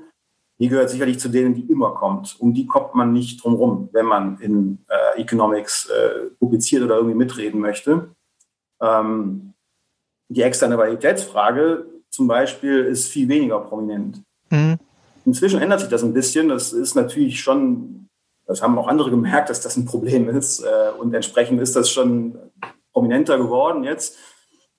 [0.58, 2.36] die gehört sicherlich zu denen, die immer kommt.
[2.38, 6.96] Um die kommt man nicht drum rum, wenn man in äh, Economics äh, publiziert oder
[6.96, 8.14] irgendwie mitreden möchte.
[8.82, 9.54] Ähm,
[10.28, 14.22] die externe Qualitätsfrage zum Beispiel ist viel weniger prominent.
[14.50, 14.78] Mhm.
[15.24, 16.48] Inzwischen ändert sich das ein bisschen.
[16.48, 18.08] Das ist natürlich schon,
[18.46, 20.60] das haben auch andere gemerkt, dass das ein Problem ist.
[20.60, 22.36] Äh, und entsprechend ist das schon
[22.92, 24.18] prominenter geworden jetzt.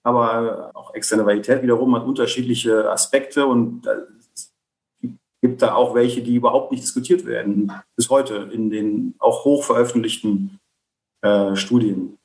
[0.03, 3.87] Aber auch externe Qualität wiederum hat unterschiedliche Aspekte und
[4.35, 4.51] es
[5.41, 9.63] gibt da auch welche, die überhaupt nicht diskutiert werden, bis heute in den auch hoch
[9.63, 10.59] veröffentlichten
[11.21, 12.17] äh, Studien.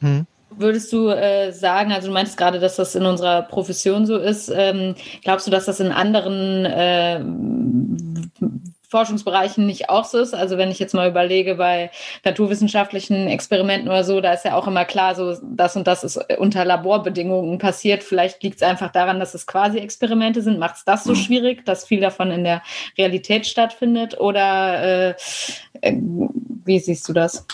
[0.00, 0.26] Hm
[0.58, 4.52] würdest du äh, sagen, also du meinst gerade, dass das in unserer Profession so ist,
[4.54, 7.20] ähm, glaubst du, dass das in anderen äh,
[8.92, 10.34] Forschungsbereichen nicht auch so ist?
[10.34, 11.90] Also wenn ich jetzt mal überlege, bei
[12.24, 16.18] naturwissenschaftlichen Experimenten oder so, da ist ja auch immer klar, so das und das ist
[16.38, 18.04] unter Laborbedingungen passiert.
[18.04, 20.58] Vielleicht liegt es einfach daran, dass es quasi Experimente sind.
[20.58, 22.62] Macht es das so schwierig, dass viel davon in der
[22.98, 24.20] Realität stattfindet?
[24.20, 25.14] Oder äh,
[25.80, 25.96] äh
[26.64, 27.46] wie siehst du das?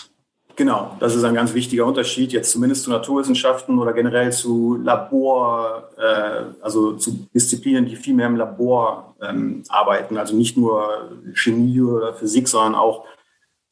[0.59, 5.89] Genau, das ist ein ganz wichtiger Unterschied, jetzt zumindest zu Naturwissenschaften oder generell zu Labor,
[5.97, 11.79] äh, also zu Disziplinen, die viel mehr im Labor ähm, arbeiten, also nicht nur Chemie
[11.79, 13.05] oder Physik, sondern auch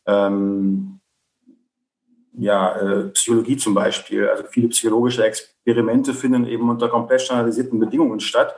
[0.06, 1.02] ähm,
[2.38, 4.30] ja, äh, Psychologie zum Beispiel.
[4.30, 8.56] Also viele psychologische Experimente finden eben unter komplett standardisierten Bedingungen statt.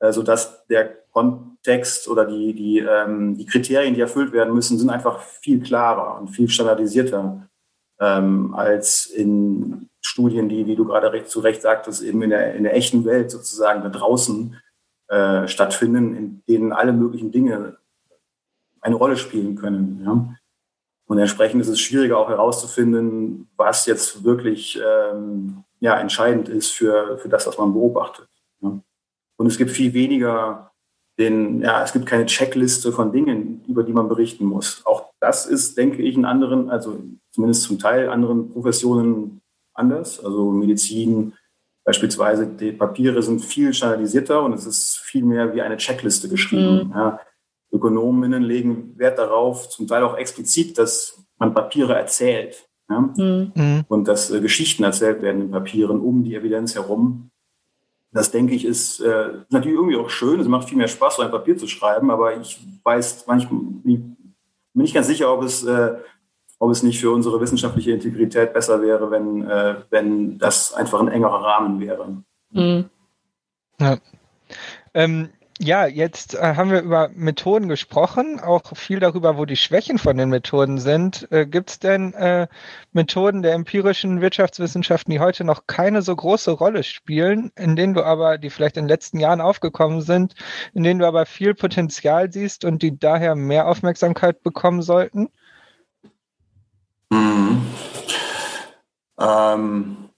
[0.00, 4.90] äh, sodass der Kontext oder die, die, ähm, die Kriterien, die erfüllt werden müssen, sind
[4.90, 7.46] einfach viel klarer und viel standardisierter
[8.00, 12.54] ähm, als in Studien, die, wie du gerade recht, zu Recht sagtest, eben in der,
[12.54, 14.56] in der echten Welt sozusagen da draußen
[15.08, 17.76] äh, stattfinden, in denen alle möglichen Dinge
[18.80, 20.02] eine Rolle spielen können.
[20.04, 20.34] Ja?
[21.06, 27.18] Und entsprechend ist es schwieriger auch herauszufinden, was jetzt wirklich ähm, ja, entscheidend ist für,
[27.18, 28.28] für das, was man beobachtet.
[28.62, 28.80] Ja?
[29.36, 30.69] Und es gibt viel weniger
[31.20, 34.82] den, ja, es gibt keine Checkliste von Dingen, über die man berichten muss.
[34.86, 36.98] Auch das ist, denke ich, in anderen, also
[37.30, 39.40] zumindest zum Teil anderen Professionen
[39.74, 40.24] anders.
[40.24, 41.34] Also Medizin
[41.84, 46.88] beispielsweise, die Papiere sind viel standardisierter und es ist viel mehr wie eine Checkliste geschrieben.
[46.88, 46.92] Mhm.
[46.94, 47.20] Ja.
[47.72, 52.66] Ökonominnen legen Wert darauf, zum Teil auch explizit, dass man Papiere erzählt.
[52.88, 53.00] Ja?
[53.00, 53.52] Mhm.
[53.54, 53.84] mhm.
[53.88, 57.29] Und dass äh, Geschichten erzählt werden in Papieren um die Evidenz herum.
[58.12, 60.40] Das denke ich ist äh, natürlich irgendwie auch schön.
[60.40, 64.16] Es macht viel mehr Spaß, so ein Papier zu schreiben, aber ich weiß manchmal, bin
[64.74, 65.94] nicht ganz sicher, ob es, äh,
[66.58, 71.08] ob es nicht für unsere wissenschaftliche Integrität besser wäre, wenn, äh, wenn das einfach ein
[71.08, 72.22] engerer Rahmen wäre.
[72.50, 72.90] Mhm.
[73.78, 73.98] Ja.
[74.92, 75.30] Ähm,
[75.62, 80.16] ja, jetzt äh, haben wir über Methoden gesprochen, auch viel darüber, wo die Schwächen von
[80.16, 81.30] den Methoden sind.
[81.30, 82.48] Äh, Gibt es denn äh,
[82.92, 88.02] Methoden der empirischen Wirtschaftswissenschaften, die heute noch keine so große Rolle spielen, in denen du
[88.02, 90.34] aber, die vielleicht in den letzten Jahren aufgekommen sind,
[90.72, 95.28] in denen du aber viel Potenzial siehst und die daher mehr Aufmerksamkeit bekommen sollten?
[97.10, 97.66] Mhm.
[99.18, 100.09] Ähm,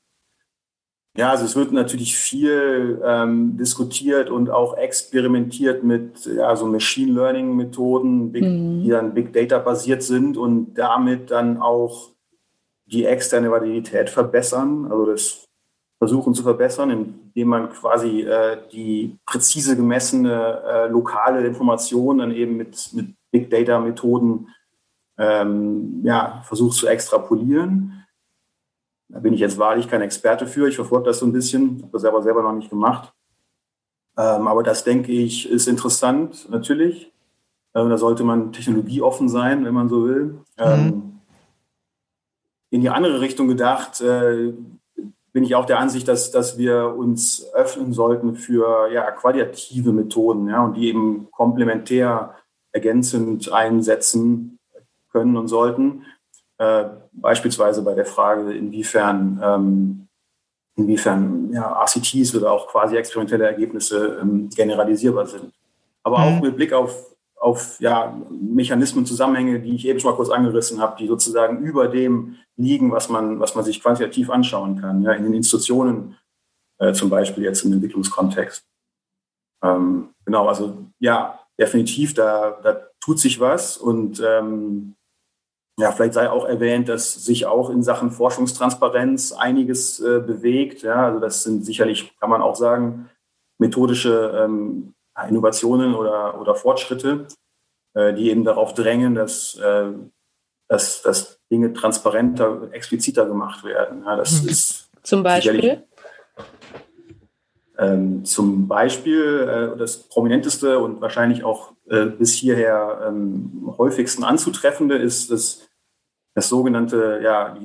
[1.16, 7.12] ja, also es wird natürlich viel ähm, diskutiert und auch experimentiert mit ja, so Machine
[7.12, 8.83] Learning Methoden, mhm.
[8.83, 12.11] die dann Big Data basiert sind und damit dann auch
[12.87, 15.44] die externe Validität verbessern, also das
[15.98, 22.57] versuchen zu verbessern, indem man quasi äh, die präzise gemessene äh, lokale Information dann eben
[22.57, 24.48] mit, mit Big Data Methoden
[25.18, 28.01] ähm, ja, versucht zu extrapolieren.
[29.12, 30.68] Da bin ich jetzt wahrlich kein Experte für.
[30.68, 33.12] Ich verfolge das so ein bisschen, habe das aber selber noch nicht gemacht.
[34.16, 37.12] Ähm, aber das, denke ich, ist interessant, natürlich.
[37.75, 40.25] Ähm, da sollte man technologieoffen sein, wenn man so will.
[40.25, 40.38] Mhm.
[40.59, 41.20] Ähm,
[42.70, 44.55] in die andere Richtung gedacht, äh,
[45.33, 50.48] bin ich auch der Ansicht, dass, dass wir uns öffnen sollten für ja, qualitative Methoden
[50.48, 52.35] ja, und die eben komplementär
[52.72, 54.59] ergänzend einsetzen
[55.11, 56.05] können und sollten.
[56.62, 60.07] Äh, beispielsweise bei der Frage, inwiefern, ähm,
[60.77, 65.53] inwiefern ja, RCTs oder auch quasi experimentelle Ergebnisse ähm, generalisierbar sind.
[66.05, 66.25] Aber mhm.
[66.25, 70.81] auch mit Blick auf, auf ja, Mechanismen, Zusammenhänge, die ich eben schon mal kurz angerissen
[70.81, 75.14] habe, die sozusagen über dem liegen, was man, was man sich quantitativ anschauen kann, ja,
[75.14, 76.16] in den Institutionen
[76.79, 78.64] äh, zum Beispiel jetzt im Entwicklungskontext.
[79.64, 84.94] Ähm, genau, also ja, definitiv, da, da tut sich was und ähm,
[85.82, 90.82] ja, vielleicht sei auch erwähnt, dass sich auch in Sachen Forschungstransparenz einiges äh, bewegt.
[90.82, 93.10] Ja, also das sind sicherlich, kann man auch sagen,
[93.58, 94.94] methodische ähm,
[95.28, 97.26] Innovationen oder, oder Fortschritte,
[97.94, 99.86] äh, die eben darauf drängen, dass, äh,
[100.68, 104.04] dass, dass Dinge transparenter, expliziter gemacht werden.
[104.04, 104.48] Ja, das mhm.
[104.50, 105.82] ist zum Beispiel.
[107.76, 114.96] Ähm, zum Beispiel äh, das prominenteste und wahrscheinlich auch äh, bis hierher ähm, häufigsten anzutreffende
[114.96, 115.66] ist das,
[116.34, 117.56] das sogenannte, ja,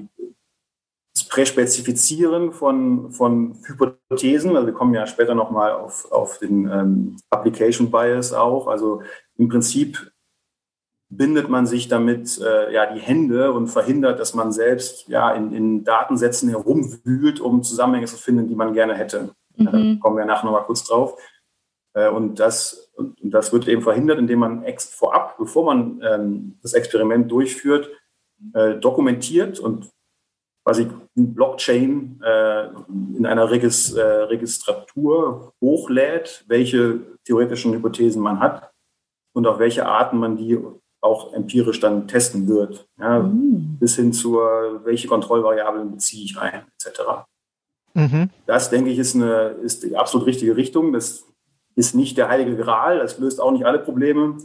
[1.14, 4.56] das Präspezifizieren von, von Hypothesen.
[4.56, 8.68] Also wir kommen ja später nochmal auf, auf den ähm, Application Bias auch.
[8.68, 9.02] Also
[9.38, 10.12] im Prinzip
[11.10, 15.54] bindet man sich damit äh, ja die Hände und verhindert, dass man selbst ja in,
[15.54, 19.30] in Datensätzen herumwühlt, um Zusammenhänge zu finden, die man gerne hätte.
[19.56, 19.66] Mhm.
[19.66, 21.18] Da kommen wir nachher nochmal kurz drauf.
[21.94, 26.60] Äh, und das, und das wird eben verhindert, indem man ex vorab, bevor man ähm,
[26.62, 27.90] das Experiment durchführt,
[28.54, 29.90] äh, dokumentiert und
[30.64, 32.68] quasi Blockchain äh,
[33.18, 38.70] in einer Regis, äh, Registratur hochlädt, welche theoretischen Hypothesen man hat
[39.34, 40.60] und auf welche Arten man die
[41.00, 42.88] auch empirisch dann testen wird.
[43.00, 43.78] Ja, mhm.
[43.80, 47.02] Bis hin zur, welche Kontrollvariablen beziehe ich ein, etc.
[47.94, 48.30] Mhm.
[48.46, 50.92] Das, denke ich, ist, eine, ist die absolut richtige Richtung.
[50.92, 51.24] Das
[51.76, 54.38] ist nicht der heilige Gral, das löst auch nicht alle Probleme,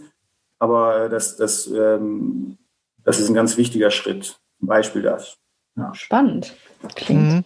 [0.59, 2.59] aber das, das, ähm,
[3.05, 4.39] das ist ein ganz wichtiger Schritt.
[4.63, 5.39] Ein Beispiel das.
[5.77, 5.95] Ja.
[5.95, 6.55] Spannend.
[6.95, 7.33] Klingt.
[7.33, 7.45] Mhm.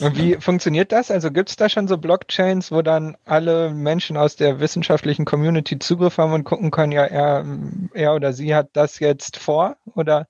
[0.00, 1.10] Und wie funktioniert das?
[1.10, 5.78] Also gibt es da schon so Blockchains, wo dann alle Menschen aus der wissenschaftlichen Community
[5.78, 7.44] Zugriff haben und gucken können, ja, er,
[7.92, 9.76] er oder sie hat das jetzt vor?
[9.94, 10.28] Oder?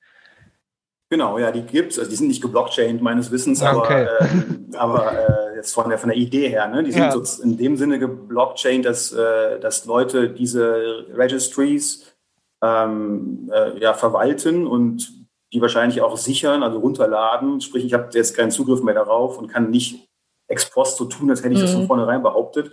[1.10, 1.98] Genau, ja, die gibt es.
[2.00, 4.08] Also die sind nicht geblockchained meines Wissens, okay.
[4.08, 6.66] aber, äh, aber äh, jetzt von der, von der Idee her.
[6.66, 6.82] Ne?
[6.82, 7.12] Die sind ja.
[7.12, 12.15] so in dem Sinne geblockchained, dass, äh, dass Leute diese Registries
[12.62, 15.12] ähm, äh, ja, verwalten und
[15.52, 17.60] die wahrscheinlich auch sichern, also runterladen.
[17.60, 20.08] Sprich, ich habe jetzt keinen Zugriff mehr darauf und kann nicht
[20.48, 21.64] ex post so tun, als hätte ich mhm.
[21.64, 22.72] das von vornherein behauptet,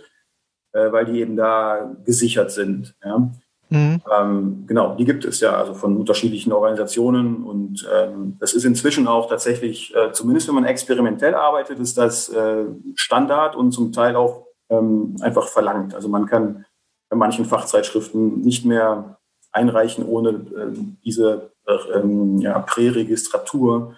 [0.72, 2.94] äh, weil die eben da gesichert sind.
[3.04, 3.30] Ja?
[3.70, 4.00] Mhm.
[4.12, 7.44] Ähm, genau, die gibt es ja, also von unterschiedlichen Organisationen.
[7.44, 12.28] Und ähm, das ist inzwischen auch tatsächlich, äh, zumindest wenn man experimentell arbeitet, ist das
[12.28, 15.94] äh, Standard und zum Teil auch ähm, einfach verlangt.
[15.94, 16.64] Also man kann
[17.08, 19.18] bei manchen Fachzeitschriften nicht mehr
[19.54, 20.72] einreichen, ohne äh,
[21.04, 23.96] diese äh, ähm, ja, Präregistratur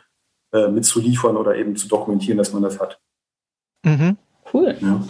[0.52, 3.00] äh, mitzuliefern oder eben zu dokumentieren, dass man das hat.
[3.84, 4.16] Mhm.
[4.52, 4.76] Cool.
[4.80, 5.02] Ja.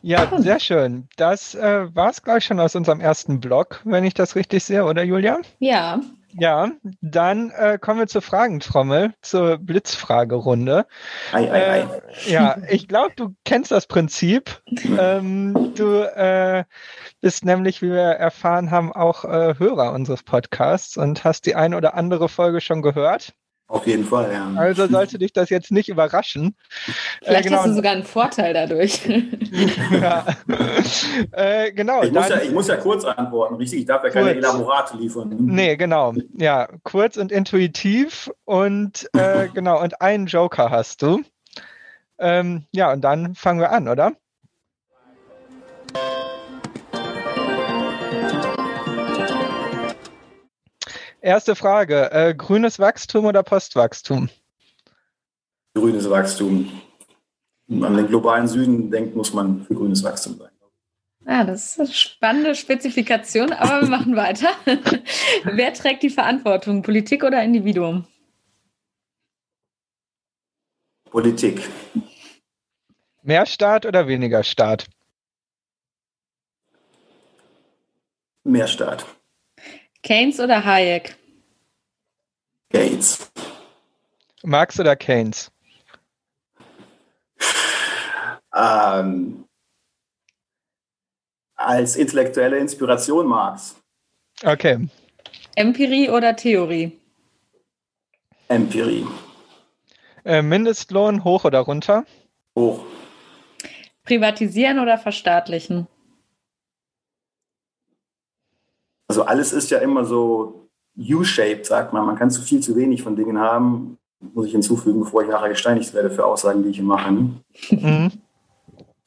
[0.00, 1.08] Ja, sehr schön.
[1.16, 4.84] Das äh, war es gleich schon aus unserem ersten Blog, wenn ich das richtig sehe,
[4.84, 5.40] oder Julia?
[5.58, 6.00] Ja.
[6.32, 10.86] Ja, dann äh, kommen wir zur Fragentrommel, zur Blitzfragerunde.
[11.32, 11.80] Ei, ei, ei.
[11.80, 14.62] Äh, ja, ich glaube, du kennst das Prinzip.
[14.98, 16.64] ähm, du äh,
[17.20, 21.76] bist nämlich, wie wir erfahren haben, auch äh, Hörer unseres Podcasts und hast die eine
[21.76, 23.34] oder andere Folge schon gehört.
[23.68, 24.50] Auf jeden Fall, ja.
[24.56, 26.56] Also sollte dich das jetzt nicht überraschen.
[27.22, 27.58] Vielleicht äh, genau.
[27.58, 29.06] hast du sogar einen Vorteil dadurch.
[29.92, 30.24] ja.
[31.32, 32.02] äh, genau.
[32.02, 33.80] Ich muss, ja, ich muss, ja, kurz antworten, richtig?
[33.80, 34.24] Ich darf ja kurz.
[34.24, 35.36] keine Elaborate liefern.
[35.38, 36.14] Nee, genau.
[36.38, 41.20] Ja, kurz und intuitiv und äh, genau, und einen Joker hast du.
[42.18, 44.12] Ähm, ja, und dann fangen wir an, oder?
[51.20, 54.28] Erste Frage: äh, Grünes Wachstum oder Postwachstum?
[55.74, 56.70] Grünes Wachstum.
[57.66, 60.50] Wenn man an den globalen Süden denkt, muss man für grünes Wachstum sein.
[61.26, 64.48] Ah, das ist eine spannende Spezifikation, aber wir machen weiter.
[65.44, 68.06] Wer trägt die Verantwortung, Politik oder Individuum?
[71.10, 71.68] Politik.
[73.22, 74.86] Mehr Staat oder weniger Staat?
[78.44, 79.04] Mehr Staat.
[80.02, 81.16] Keynes oder Hayek?
[82.70, 83.30] Keynes.
[84.42, 85.50] Marx oder Keynes?
[88.54, 89.44] Ähm,
[91.54, 93.76] als intellektuelle Inspiration Marx.
[94.44, 94.88] Okay.
[95.56, 96.98] Empirie oder Theorie?
[98.48, 99.06] Empirie.
[100.24, 102.04] Äh, Mindestlohn hoch oder runter?
[102.56, 102.84] Hoch.
[104.04, 105.86] Privatisieren oder verstaatlichen?
[109.18, 112.06] Also alles ist ja immer so U-shaped, sagt man.
[112.06, 115.48] Man kann zu viel, zu wenig von Dingen haben, muss ich hinzufügen, bevor ich nachher
[115.48, 117.10] gesteinigt werde für Aussagen, die ich hier mache.
[117.10, 117.30] Ne?
[117.70, 118.12] Mhm.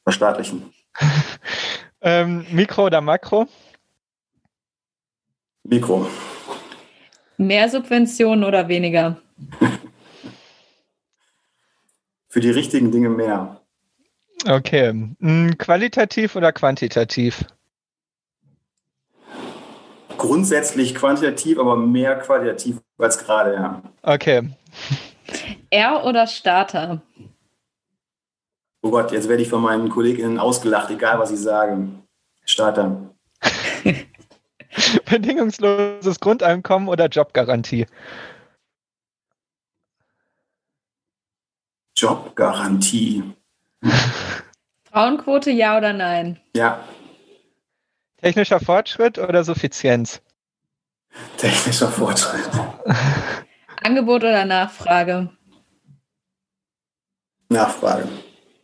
[0.03, 0.63] Verstaatlichen.
[2.01, 3.47] ähm, Mikro oder Makro?
[5.63, 6.05] Mikro.
[7.37, 9.15] Mehr Subventionen oder weniger?
[12.27, 13.61] Für die richtigen Dinge mehr.
[14.45, 14.89] Okay.
[15.21, 17.45] Hm, qualitativ oder quantitativ?
[20.21, 23.81] Grundsätzlich quantitativ, aber mehr qualitativ als gerade, ja.
[24.03, 24.49] Okay.
[25.71, 27.01] R oder Starter?
[28.83, 31.87] Oh Gott, jetzt werde ich von meinen Kolleginnen ausgelacht, egal was ich sage.
[32.45, 33.09] Starter.
[35.09, 37.87] Bedingungsloses Grundeinkommen oder Jobgarantie?
[41.95, 43.23] Jobgarantie.
[44.83, 46.39] Frauenquote, ja oder nein?
[46.55, 46.83] Ja.
[48.21, 50.21] Technischer Fortschritt oder Suffizienz?
[51.37, 52.49] Technischer Fortschritt.
[53.83, 55.29] Angebot oder Nachfrage?
[57.49, 58.07] Nachfrage.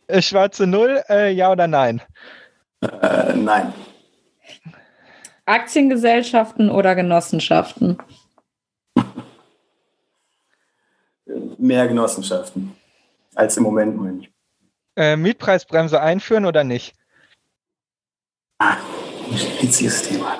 [0.06, 2.00] Äh, schwarze Null, äh, ja oder nein?
[2.80, 3.74] Äh, nein.
[5.44, 7.98] Aktiengesellschaften oder Genossenschaften?
[11.58, 12.76] Mehr Genossenschaften
[13.34, 14.32] als im Moment, meine ich.
[14.96, 16.94] Äh, Mietpreisbremse einführen oder nicht?
[18.58, 18.76] Ah,
[19.28, 20.36] kompliziertes Thema.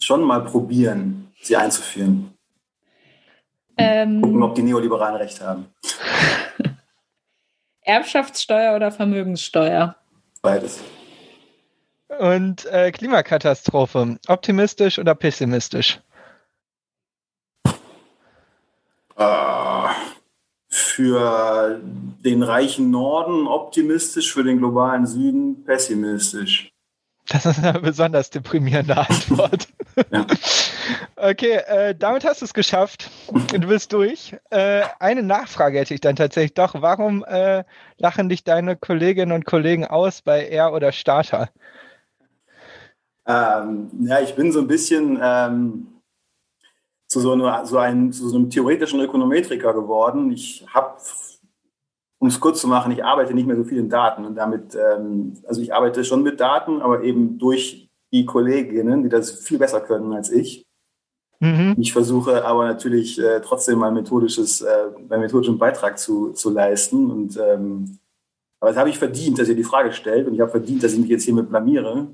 [0.00, 2.34] Schon mal probieren, sie einzuführen.
[3.76, 5.66] Ähm, Gucken, ob die Neoliberalen recht haben.
[7.82, 9.96] Erbschaftssteuer oder Vermögenssteuer?
[10.42, 10.80] Beides.
[12.18, 16.00] Und äh, Klimakatastrophe, optimistisch oder pessimistisch?
[19.16, 19.77] Uh,
[20.98, 21.80] für
[22.24, 26.72] den reichen Norden optimistisch, für den globalen Süden pessimistisch.
[27.28, 29.68] Das ist eine besonders deprimierende Antwort.
[30.10, 30.26] ja.
[31.14, 33.10] Okay, äh, damit hast du es geschafft.
[33.52, 34.34] Du bist durch.
[34.50, 36.74] Äh, eine Nachfrage hätte ich dann tatsächlich doch.
[36.82, 37.62] Warum äh,
[37.98, 41.48] lachen dich deine Kolleginnen und Kollegen aus bei R oder Starter?
[43.24, 45.97] Ähm, ja, ich bin so ein bisschen, ähm,
[47.08, 50.30] zu so, einer, so, einem, zu so einem theoretischen Ökonometriker geworden.
[50.30, 50.96] Ich habe,
[52.18, 54.76] um es kurz zu machen, ich arbeite nicht mehr so viel in Daten und damit,
[54.76, 59.58] ähm, also ich arbeite schon mit Daten, aber eben durch die Kolleginnen, die das viel
[59.58, 60.66] besser können als ich.
[61.40, 61.76] Mhm.
[61.78, 67.10] Ich versuche aber natürlich äh, trotzdem mein methodisches, äh, meinen methodischen Beitrag zu, zu leisten.
[67.10, 67.98] Und ähm,
[68.60, 70.92] aber das habe ich verdient, dass ihr die Frage stellt und ich habe verdient, dass
[70.92, 72.08] ich mich jetzt hiermit blamiere.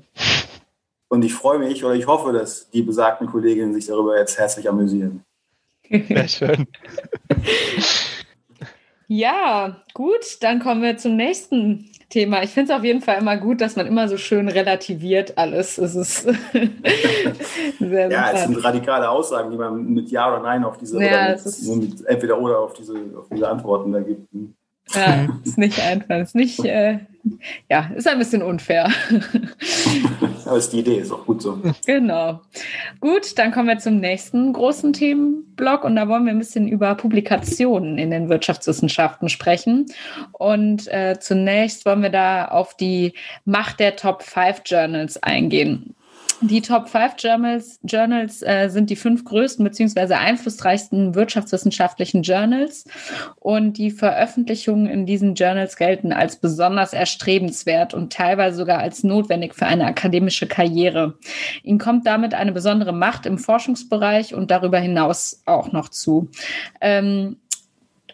[1.07, 4.67] Und ich freue mich oder ich hoffe, dass die besagten Kolleginnen sich darüber jetzt herzlich
[4.67, 5.23] amüsieren.
[5.89, 6.67] Sehr schön.
[9.07, 12.43] ja, gut, dann kommen wir zum nächsten Thema.
[12.43, 15.77] Ich finde es auf jeden Fall immer gut, dass man immer so schön relativiert alles.
[15.77, 16.21] Es ist
[17.79, 21.35] sehr ja, es sind radikale Aussagen, die man mit Ja oder Nein auf diese ja,
[21.35, 24.27] mit, mit entweder oder auf diese, auf diese Antworten da gibt.
[24.93, 26.19] Ja, ist nicht einfach.
[26.19, 26.99] Ist nicht, äh,
[27.69, 28.91] ja, ist ein bisschen unfair.
[30.45, 31.59] Aber ist die Idee, ist auch gut so.
[31.85, 32.41] Genau.
[32.99, 36.93] Gut, dann kommen wir zum nächsten großen Themenblock und da wollen wir ein bisschen über
[36.95, 39.87] Publikationen in den Wirtschaftswissenschaften sprechen.
[40.33, 43.13] Und äh, zunächst wollen wir da auf die
[43.43, 45.95] Macht der Top 5 Journals eingehen.
[46.41, 50.15] Die Top 5 Journals, Journals äh, sind die fünf größten bzw.
[50.15, 52.85] einflussreichsten wirtschaftswissenschaftlichen Journals
[53.39, 59.55] und die Veröffentlichungen in diesen Journals gelten als besonders erstrebenswert und teilweise sogar als notwendig
[59.55, 61.17] für eine akademische Karriere.
[61.63, 66.29] Ihnen kommt damit eine besondere Macht im Forschungsbereich und darüber hinaus auch noch zu.
[66.81, 67.37] Ähm,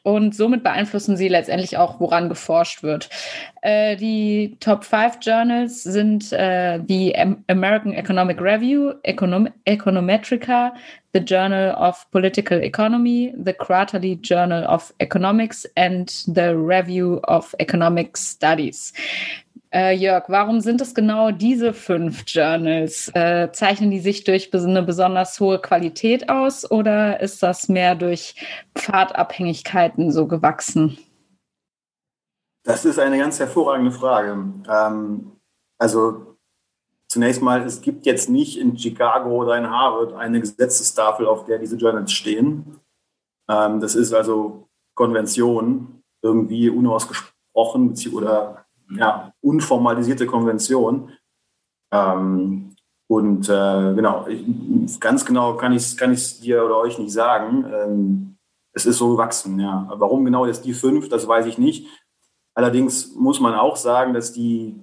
[0.04, 3.10] und somit beeinflussen sie letztendlich auch, woran geforscht wird.
[3.62, 7.16] Äh, die Top 5 Journals sind äh, die
[7.48, 10.74] American Economic Review, Econom Econometrica,
[11.14, 18.18] the Journal of Political Economy, the Quarterly Journal of Economics and the Review of Economic
[18.18, 18.94] Studies.
[19.74, 23.10] Äh, Jörg, warum sind es genau diese fünf Journals?
[23.14, 28.36] Äh, zeichnen die sich durch eine besonders hohe Qualität aus oder ist das mehr durch
[28.76, 30.98] Pfadabhängigkeiten so gewachsen?
[32.64, 34.32] Das ist eine ganz hervorragende Frage.
[34.70, 35.32] Ähm,
[35.80, 36.38] also
[37.08, 41.58] zunächst mal, es gibt jetzt nicht in Chicago oder in Harvard eine Gesetzestafel, auf der
[41.58, 42.80] diese Journals stehen.
[43.50, 51.12] Ähm, das ist also Konvention, irgendwie unausgesprochen oder ja, unformalisierte Konvention.
[51.92, 52.76] Ähm,
[53.08, 57.66] und äh, genau, ich, ganz genau kann ich es kann dir oder euch nicht sagen.
[57.74, 58.38] Ähm,
[58.74, 59.92] es ist so gewachsen, ja.
[59.96, 61.88] Warum genau jetzt die fünf, das weiß ich nicht.
[62.54, 64.82] Allerdings muss man auch sagen, dass die,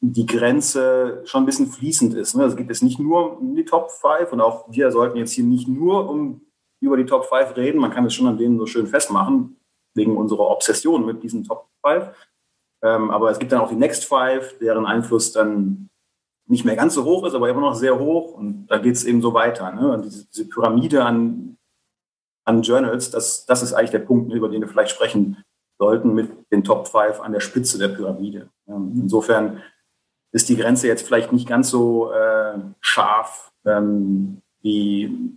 [0.00, 2.34] die Grenze schon ein bisschen fließend ist.
[2.34, 2.44] Ne?
[2.44, 5.68] Es gibt jetzt nicht nur die Top 5 und auch wir sollten jetzt hier nicht
[5.68, 6.40] nur um
[6.80, 7.80] über die Top 5 reden.
[7.80, 9.56] Man kann es schon an denen so schön festmachen,
[9.94, 12.08] wegen unserer Obsession mit diesen Top 5.
[12.82, 15.88] Ähm, aber es gibt dann auch die Next Five, deren Einfluss dann
[16.48, 18.34] nicht mehr ganz so hoch ist, aber immer noch sehr hoch.
[18.34, 19.70] Und da geht es eben so weiter.
[19.70, 19.92] Ne?
[19.92, 21.56] Und diese, diese, Pyramide an,
[22.44, 25.44] an Journals, das, das ist eigentlich der Punkt, über den wir vielleicht sprechen
[25.82, 28.48] sollten, mit den Top Five an der Spitze der Pyramide.
[28.68, 29.60] Ähm, insofern
[30.30, 35.36] ist die Grenze jetzt vielleicht nicht ganz so äh, scharf, ähm, wie,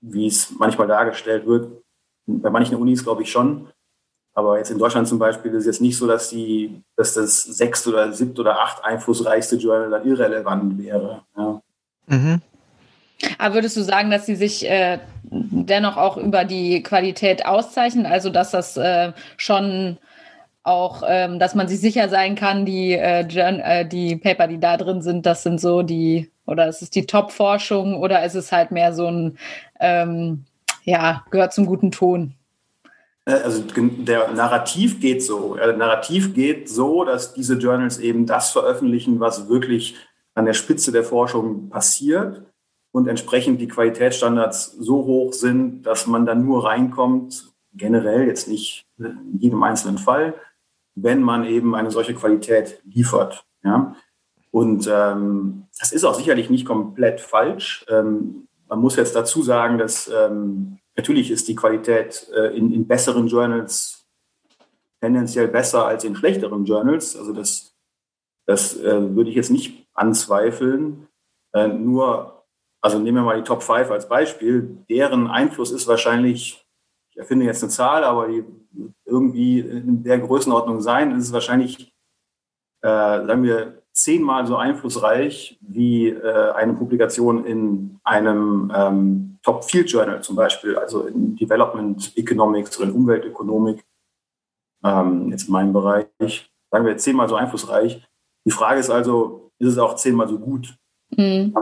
[0.00, 1.68] wie es manchmal dargestellt wird.
[2.26, 3.68] Bei manchen Unis glaube ich schon.
[4.32, 7.42] Aber jetzt in Deutschland zum Beispiel ist es jetzt nicht so, dass, die, dass das
[7.42, 11.22] sechste oder siebte oder acht einflussreichste Journal dann irrelevant wäre.
[11.36, 11.60] Ja.
[12.06, 12.40] Mhm.
[13.38, 18.06] Aber würdest du sagen, dass sie sich äh, dennoch auch über die Qualität auszeichnen?
[18.06, 19.98] Also, dass das äh, schon
[20.62, 24.76] auch, ähm, dass man sich sicher sein kann, die, äh, äh, die Paper, die da
[24.76, 28.70] drin sind, das sind so die, oder ist es die Top-Forschung oder ist es halt
[28.70, 29.38] mehr so ein,
[29.78, 30.44] ähm,
[30.84, 32.34] ja, gehört zum guten Ton?
[33.26, 35.54] Äh, also der Narrativ geht so.
[35.54, 39.96] Der Narrativ geht so, dass diese Journals eben das veröffentlichen, was wirklich
[40.34, 42.42] an der Spitze der Forschung passiert
[42.94, 48.86] und entsprechend die Qualitätsstandards so hoch sind, dass man dann nur reinkommt, generell jetzt nicht
[48.98, 50.34] in jedem einzelnen Fall,
[50.94, 53.44] wenn man eben eine solche Qualität liefert.
[53.64, 53.96] Ja?
[54.52, 57.84] Und ähm, das ist auch sicherlich nicht komplett falsch.
[57.88, 62.86] Ähm, man muss jetzt dazu sagen, dass ähm, Natürlich ist die Qualität äh, in, in,
[62.86, 64.06] besseren Journals
[65.00, 67.16] tendenziell besser als in schlechteren Journals.
[67.16, 67.74] Also das,
[68.46, 71.08] das äh, würde ich jetzt nicht anzweifeln.
[71.52, 72.33] Äh, nur,
[72.84, 74.76] also nehmen wir mal die Top 5 als Beispiel.
[74.90, 76.66] Deren Einfluss ist wahrscheinlich,
[77.10, 78.44] ich erfinde jetzt eine Zahl, aber die
[79.06, 81.94] irgendwie in der Größenordnung sein, ist es wahrscheinlich,
[82.82, 89.90] äh, sagen wir, zehnmal so einflussreich wie äh, eine Publikation in einem ähm, Top Field
[89.90, 93.82] Journal zum Beispiel, also in Development Economics oder in Umweltökonomik,
[94.84, 98.06] ähm, jetzt in meinem Bereich, sagen wir zehnmal so einflussreich.
[98.44, 100.76] Die Frage ist also, ist es auch zehnmal so gut?
[101.16, 101.54] Mhm.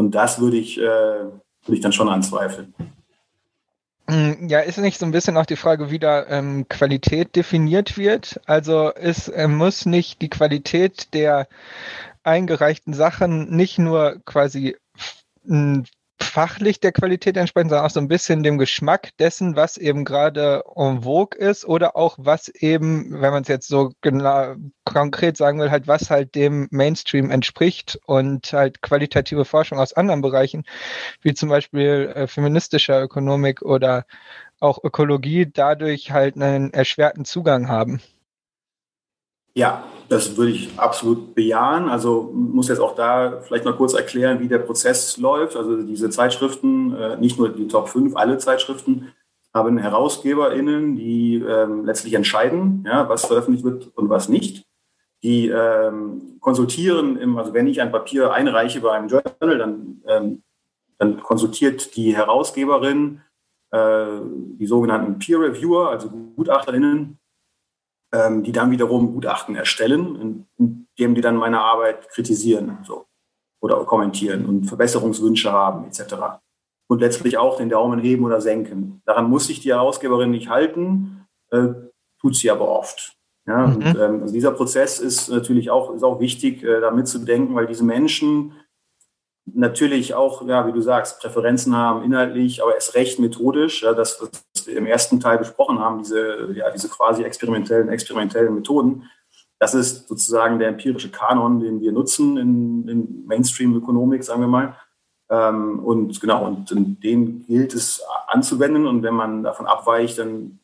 [0.00, 2.72] Und das würde ich, äh, würde ich dann schon anzweifeln.
[4.08, 7.98] Mm, ja, ist nicht so ein bisschen auch die Frage, wie da ähm, Qualität definiert
[7.98, 8.40] wird?
[8.46, 11.48] Also es äh, muss nicht die Qualität der
[12.22, 14.74] eingereichten Sachen nicht nur quasi
[16.22, 20.62] fachlich der Qualität entsprechen, sondern auch so ein bisschen dem Geschmack dessen, was eben gerade
[20.76, 24.54] en vogue ist oder auch was eben, wenn man es jetzt so genau
[24.84, 30.20] konkret sagen will, halt was halt dem Mainstream entspricht und halt qualitative Forschung aus anderen
[30.20, 30.64] Bereichen,
[31.22, 34.06] wie zum Beispiel äh, feministischer Ökonomik oder
[34.60, 38.00] auch Ökologie, dadurch halt einen erschwerten Zugang haben.
[39.54, 41.88] Ja, das würde ich absolut bejahen.
[41.88, 45.56] Also muss jetzt auch da vielleicht mal kurz erklären, wie der Prozess läuft.
[45.56, 49.12] Also diese Zeitschriften, äh, nicht nur die Top 5, alle Zeitschriften
[49.54, 54.66] haben HerausgeberInnen, die ähm, letztlich entscheiden, ja, was veröffentlicht wird und was nicht.
[55.22, 60.42] Die ähm, konsultieren, im, also wenn ich ein Papier einreiche bei einem Journal, dann, ähm,
[60.98, 63.20] dann konsultiert die Herausgeberin
[63.70, 64.06] äh,
[64.58, 67.19] die sogenannten Peer Reviewer, also GutachterInnen,
[68.12, 73.06] ähm, die dann wiederum Gutachten erstellen, indem die dann meine Arbeit kritisieren so,
[73.60, 76.14] oder kommentieren und Verbesserungswünsche haben etc.
[76.88, 79.00] Und letztlich auch den Daumen heben oder senken.
[79.04, 81.68] Daran muss sich die Herausgeberin nicht halten, äh,
[82.20, 83.16] tut sie aber oft.
[83.46, 83.76] Ja, mhm.
[83.76, 87.66] und, ähm, also dieser Prozess ist natürlich auch, ist auch wichtig, äh, da mitzudenken, weil
[87.66, 88.52] diese Menschen
[89.54, 93.82] natürlich auch, ja, wie du sagst, Präferenzen haben inhaltlich, aber erst recht methodisch.
[93.82, 98.54] Ja, das, was wir im ersten Teil besprochen haben, diese, ja, diese quasi experimentellen, experimentellen
[98.54, 99.04] Methoden,
[99.58, 104.74] das ist sozusagen der empirische Kanon, den wir nutzen in, in Mainstream-Ökonomik, sagen wir mal.
[105.28, 108.86] Ähm, und genau, und den gilt es anzuwenden.
[108.86, 110.60] Und wenn man davon abweicht, dann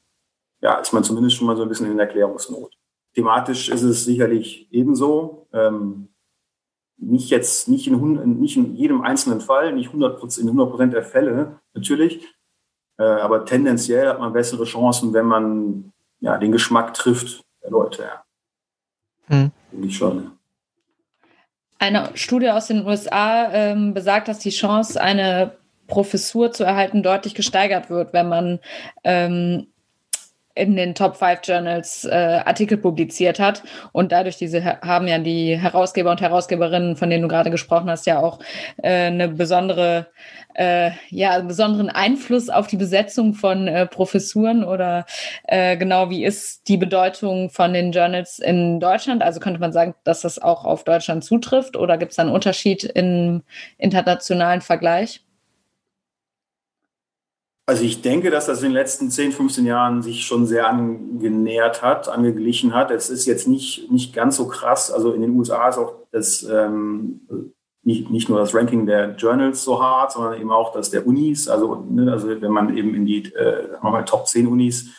[0.62, 2.74] ja, ist man zumindest schon mal so ein bisschen in Erklärungsnot.
[3.14, 5.46] Thematisch ist es sicherlich ebenso.
[5.52, 6.08] Ähm,
[6.98, 11.02] nicht jetzt, nicht in, nicht in jedem einzelnen Fall, nicht 100 in 100 Prozent der
[11.02, 12.26] Fälle, natürlich.
[12.98, 18.02] Äh, aber tendenziell hat man bessere Chancen, wenn man ja, den Geschmack trifft der Leute.
[18.02, 18.24] Ja.
[19.26, 19.50] Hm.
[19.72, 20.32] Denke ich schon.
[21.78, 27.34] Eine Studie aus den USA ähm, besagt, dass die Chance, eine Professur zu erhalten, deutlich
[27.34, 28.60] gesteigert wird, wenn man
[29.04, 29.66] ähm,
[30.56, 33.62] in den Top 5 Journals äh, Artikel publiziert hat.
[33.92, 38.06] Und dadurch diese haben ja die Herausgeber und Herausgeberinnen, von denen du gerade gesprochen hast,
[38.06, 38.40] ja auch
[38.82, 40.06] äh, eine besondere,
[40.54, 45.04] äh, ja, einen besonderen Einfluss auf die Besetzung von äh, Professuren oder
[45.44, 49.22] äh, genau wie ist die Bedeutung von den Journals in Deutschland?
[49.22, 52.84] Also könnte man sagen, dass das auch auf Deutschland zutrifft oder gibt es einen Unterschied
[52.84, 53.42] im
[53.76, 55.25] internationalen Vergleich?
[57.68, 61.82] Also ich denke, dass das in den letzten 10, 15 Jahren sich schon sehr angenähert
[61.82, 62.92] hat, angeglichen hat.
[62.92, 64.92] Es ist jetzt nicht, nicht ganz so krass.
[64.92, 67.50] Also in den USA ist auch das, ähm,
[67.82, 71.48] nicht, nicht nur das Ranking der Journals so hart, sondern eben auch das der Unis.
[71.48, 74.90] Also, ne, also wenn man eben in die äh, mal Top 10 Unis,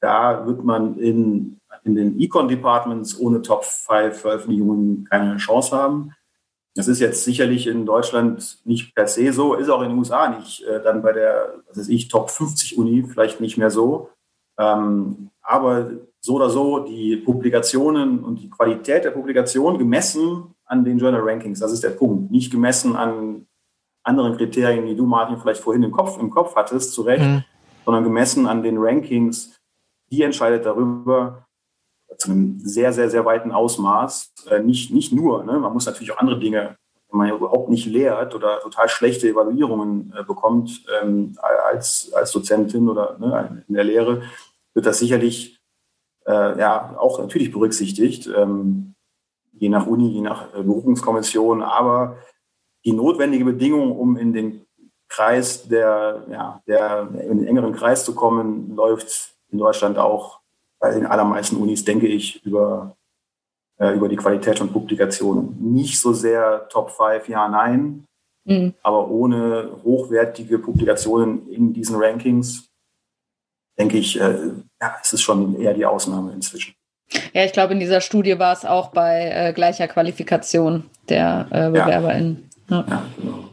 [0.00, 6.12] da wird man in, in den Econ-Departments ohne Top 5 Veröffentlichungen keine Chance haben.
[6.74, 10.28] Das ist jetzt sicherlich in Deutschland nicht per se so, ist auch in den USA
[10.28, 10.62] nicht.
[10.64, 14.10] Äh, dann bei der, was weiß ich, Top 50 Uni vielleicht nicht mehr so.
[14.58, 20.98] Ähm, aber so oder so, die Publikationen und die Qualität der Publikation gemessen an den
[20.98, 22.30] Journal Rankings, das ist der Punkt.
[22.30, 23.46] Nicht gemessen an
[24.02, 27.44] anderen Kriterien, die du, Martin, vielleicht vorhin im Kopf, im Kopf hattest, zu Recht, mhm.
[27.84, 29.60] sondern gemessen an den Rankings,
[30.10, 31.46] die entscheidet darüber,
[32.18, 34.32] zu einem sehr, sehr, sehr weiten Ausmaß.
[34.50, 35.58] Äh, nicht, nicht nur, ne?
[35.58, 36.76] man muss natürlich auch andere Dinge,
[37.10, 41.36] wenn man ja überhaupt nicht lehrt oder total schlechte Evaluierungen äh, bekommt ähm,
[41.70, 44.22] als, als Dozentin oder ne, in der Lehre,
[44.74, 45.60] wird das sicherlich
[46.26, 48.94] äh, ja auch natürlich berücksichtigt, ähm,
[49.52, 52.16] je nach Uni, je nach äh, Berufungskommission, aber
[52.84, 54.66] die notwendige Bedingung, um in den
[55.08, 60.40] Kreis der, ja, der, in den engeren Kreis zu kommen, läuft in Deutschland auch
[60.84, 62.94] bei den allermeisten Unis denke ich über,
[63.78, 65.56] äh, über die Qualität von Publikationen.
[65.72, 68.04] Nicht so sehr Top 5, ja, nein,
[68.44, 68.74] mhm.
[68.82, 72.68] aber ohne hochwertige Publikationen in diesen Rankings,
[73.78, 76.74] denke ich, äh, ja, es ist schon eher die Ausnahme inzwischen.
[77.32, 81.70] Ja, ich glaube, in dieser Studie war es auch bei äh, gleicher Qualifikation der äh,
[81.70, 82.50] BewerberInnen.
[82.68, 82.84] Ja.
[82.86, 83.06] Ja.
[83.18, 83.44] genau.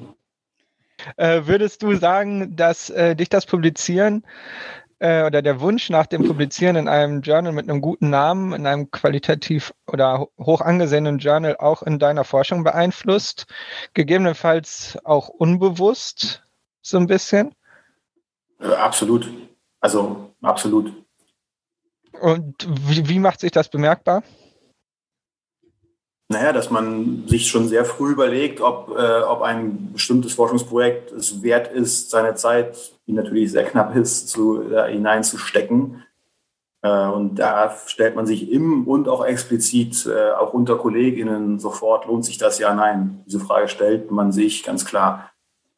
[1.16, 4.24] Äh, würdest du sagen, dass äh, dich das Publizieren
[5.02, 8.68] äh, oder der Wunsch nach dem Publizieren in einem Journal mit einem guten Namen, in
[8.68, 13.48] einem qualitativ oder hoch angesehenen Journal auch in deiner Forschung beeinflusst?
[13.96, 16.44] Gegebenenfalls auch unbewusst
[16.82, 17.56] so ein bisschen?
[18.60, 19.28] Äh, absolut.
[19.80, 20.94] Also absolut.
[22.20, 24.22] Und wie, wie macht sich das bemerkbar?
[26.32, 31.44] Naja, dass man sich schon sehr früh überlegt, ob, äh, ob ein bestimmtes Forschungsprojekt es
[31.44, 36.04] wert ist, seine Zeit, die natürlich sehr knapp ist, zu, da hineinzustecken.
[36.84, 42.08] Äh, und da stellt man sich im und auch explizit, äh, auch unter KollegInnen sofort,
[42.08, 43.24] lohnt sich das ja, nein.
[43.26, 45.32] Diese Frage stellt man sich ganz klar.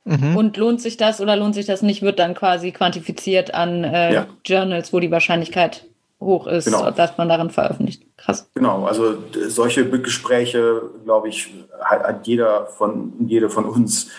[0.06, 0.38] Mhm.
[0.38, 4.14] Und lohnt sich das oder lohnt sich das nicht, wird dann quasi quantifiziert an äh,
[4.14, 4.28] ja.
[4.46, 5.88] Journals, wo die Wahrscheinlichkeit
[6.24, 6.90] hoch ist, genau.
[6.92, 8.06] dass man darin veröffentlicht.
[8.18, 8.50] Krass.
[8.56, 9.16] Genau, also
[9.48, 14.10] solche Gespräche, glaube ich, hat, hat, jeder von jede von uns.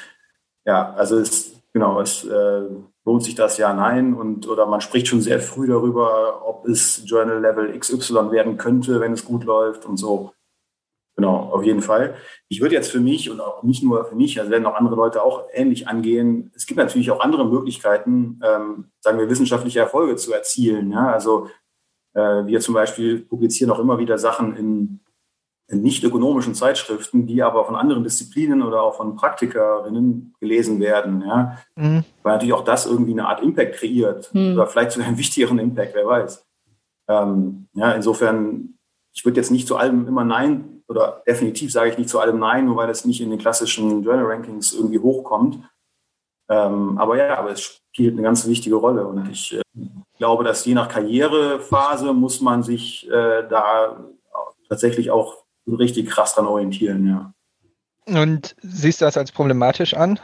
[0.64, 2.62] Ja, also es, genau, es äh,
[3.04, 4.14] lohnt sich das ja, nein.
[4.14, 9.00] Und oder man spricht schon sehr früh darüber, ob es Journal Level XY werden könnte,
[9.00, 10.32] wenn es gut läuft und so.
[11.16, 12.16] Genau, auf jeden Fall.
[12.48, 14.96] Ich würde jetzt für mich und auch nicht nur für mich, also werden auch andere
[14.96, 16.50] Leute auch ähnlich angehen.
[16.56, 20.90] Es gibt natürlich auch andere Möglichkeiten, ähm, sagen wir, wissenschaftliche Erfolge zu erzielen.
[20.90, 21.12] Ja?
[21.12, 21.48] Also
[22.14, 25.00] wir zum Beispiel publizieren auch immer wieder Sachen in,
[25.68, 31.22] in nicht ökonomischen Zeitschriften, die aber von anderen Disziplinen oder auch von Praktikerinnen gelesen werden.
[31.22, 31.58] Ja?
[31.76, 32.04] Mhm.
[32.22, 34.54] Weil natürlich auch das irgendwie eine Art Impact kreiert mhm.
[34.54, 36.46] oder vielleicht sogar einen wichtigeren Impact, wer weiß.
[37.08, 38.78] Ähm, ja, insofern,
[39.12, 42.38] ich würde jetzt nicht zu allem immer Nein oder definitiv sage ich nicht zu allem
[42.38, 45.58] Nein, nur weil es nicht in den klassischen Journal Rankings irgendwie hochkommt.
[46.48, 49.62] Ähm, aber ja, aber es spielt eine ganz wichtige Rolle und ich äh,
[50.18, 54.04] glaube, dass je nach Karrierephase muss man sich äh, da
[54.68, 57.32] tatsächlich auch richtig krass dran orientieren, ja.
[58.06, 60.20] Und siehst du das als problematisch an?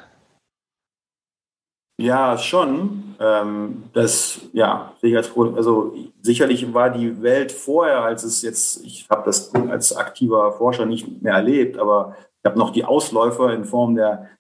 [2.01, 3.15] Ja, schon.
[3.21, 9.55] Ähm, das, ja, also sicherlich war die Welt vorher, als es jetzt, ich habe das
[9.55, 14.31] als aktiver Forscher nicht mehr erlebt, aber ich habe noch die Ausläufer in Form der,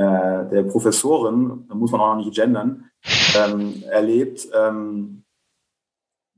[0.00, 2.90] äh, der Professorin, da muss man auch noch nicht gendern,
[3.36, 5.24] ähm, erlebt, ähm,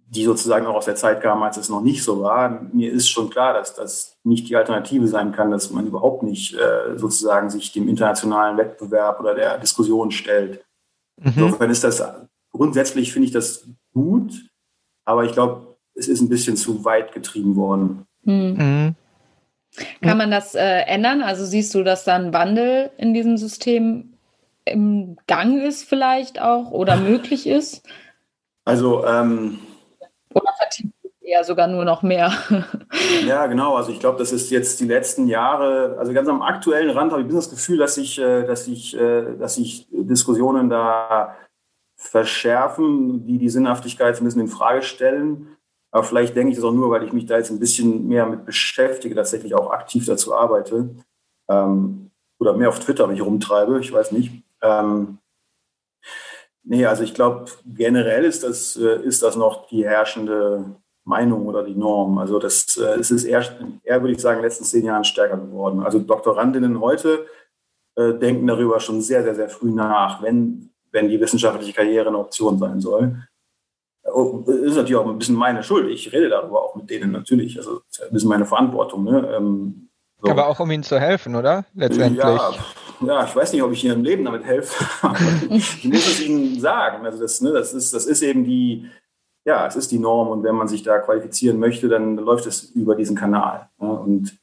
[0.06, 2.66] die sozusagen auch aus der Zeit kamen, als es noch nicht so war.
[2.72, 6.54] Mir ist schon klar, dass das nicht die Alternative sein kann, dass man überhaupt nicht
[6.54, 10.64] äh, sozusagen sich dem internationalen Wettbewerb oder der Diskussion stellt.
[11.18, 11.32] Mhm.
[11.36, 12.02] Insofern ist das
[12.52, 14.32] grundsätzlich finde ich das gut,
[15.04, 18.06] aber ich glaube, es ist ein bisschen zu weit getrieben worden.
[18.24, 18.94] Mhm.
[19.78, 20.06] Mhm.
[20.06, 21.22] Kann man das äh, ändern?
[21.22, 24.14] Also siehst du, dass da ein Wandel in diesem System
[24.64, 27.86] im Gang ist vielleicht auch oder möglich ist?
[28.64, 29.58] Also ähm,
[30.34, 30.94] oder vertieft
[31.32, 32.32] eher sogar nur noch mehr.
[33.26, 33.76] ja, genau.
[33.76, 37.22] Also ich glaube, das ist jetzt die letzten Jahre, also ganz am aktuellen Rand habe
[37.22, 41.36] ich das Gefühl, dass sich, äh, dass sich, äh, dass sich Diskussionen da
[41.96, 45.56] verschärfen, die die Sinnhaftigkeit ein bisschen in Frage stellen.
[45.92, 48.26] Aber vielleicht denke ich das auch nur, weil ich mich da jetzt ein bisschen mehr
[48.26, 50.96] mit beschäftige, tatsächlich auch aktiv dazu arbeite.
[51.48, 54.42] Ähm, oder mehr auf Twitter mich rumtreibe, ich weiß nicht.
[54.62, 55.18] Ähm,
[56.64, 60.64] Nee, also ich glaube, generell ist das, äh, ist das noch die herrschende
[61.04, 62.18] Meinung oder die Norm.
[62.18, 63.44] Also das, äh, es ist eher,
[63.82, 65.82] eher, würde ich sagen, in den letzten zehn Jahren stärker geworden.
[65.82, 67.26] Also Doktorandinnen heute
[67.96, 72.18] äh, denken darüber schon sehr, sehr, sehr früh nach, wenn, wenn die wissenschaftliche Karriere eine
[72.18, 73.16] Option sein soll.
[74.04, 75.88] Oh, ist natürlich auch ein bisschen meine Schuld.
[75.90, 77.56] Ich rede darüber auch mit denen natürlich.
[77.56, 79.04] Also ist ein bisschen meine Verantwortung.
[79.04, 79.32] Ne?
[79.36, 79.88] Ähm,
[80.20, 80.30] so.
[80.30, 81.64] Aber auch um ihnen zu helfen, oder?
[81.74, 82.22] Letztendlich.
[82.22, 82.52] Ja,
[83.06, 84.84] ja, ich weiß nicht, ob ich Ihnen im Leben damit helfe.
[85.50, 87.04] ich muss es Ihnen sagen.
[87.04, 88.88] Also das, ne, das, ist, das ist eben die,
[89.44, 92.62] ja, es ist die Norm und wenn man sich da qualifizieren möchte, dann läuft es
[92.62, 93.68] über diesen Kanal.
[93.78, 93.90] Ne?
[93.90, 94.38] Und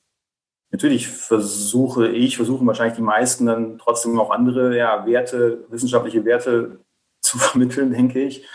[0.72, 6.80] natürlich versuche ich, versuchen wahrscheinlich die meisten dann trotzdem auch andere ja, Werte, wissenschaftliche Werte
[7.22, 8.45] zu vermitteln, denke ich.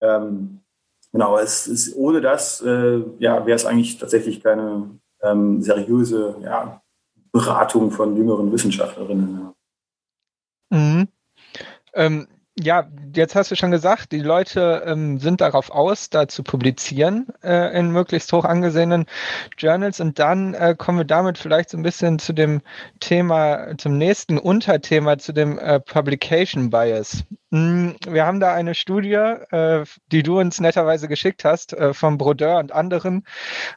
[0.00, 0.60] Ähm,
[1.12, 4.90] genau, es ist ohne das, äh, ja, wäre es eigentlich tatsächlich keine
[5.22, 6.80] ähm, seriöse ja,
[7.32, 9.52] Beratung von jüngeren Wissenschaftlerinnen.
[10.70, 11.08] Mhm.
[11.94, 12.28] Ähm,
[12.60, 17.28] ja, jetzt hast du schon gesagt, die Leute ähm, sind darauf aus, da zu publizieren
[17.42, 19.06] äh, in möglichst hoch angesehenen
[19.56, 20.00] Journals.
[20.00, 22.60] Und dann äh, kommen wir damit vielleicht so ein bisschen zu dem
[22.98, 27.24] Thema, zum nächsten Unterthema, zu dem äh, Publication Bias.
[27.50, 32.18] Mm, wir haben da eine Studie, äh, die du uns netterweise geschickt hast, äh, vom
[32.18, 33.24] Brodeur und anderen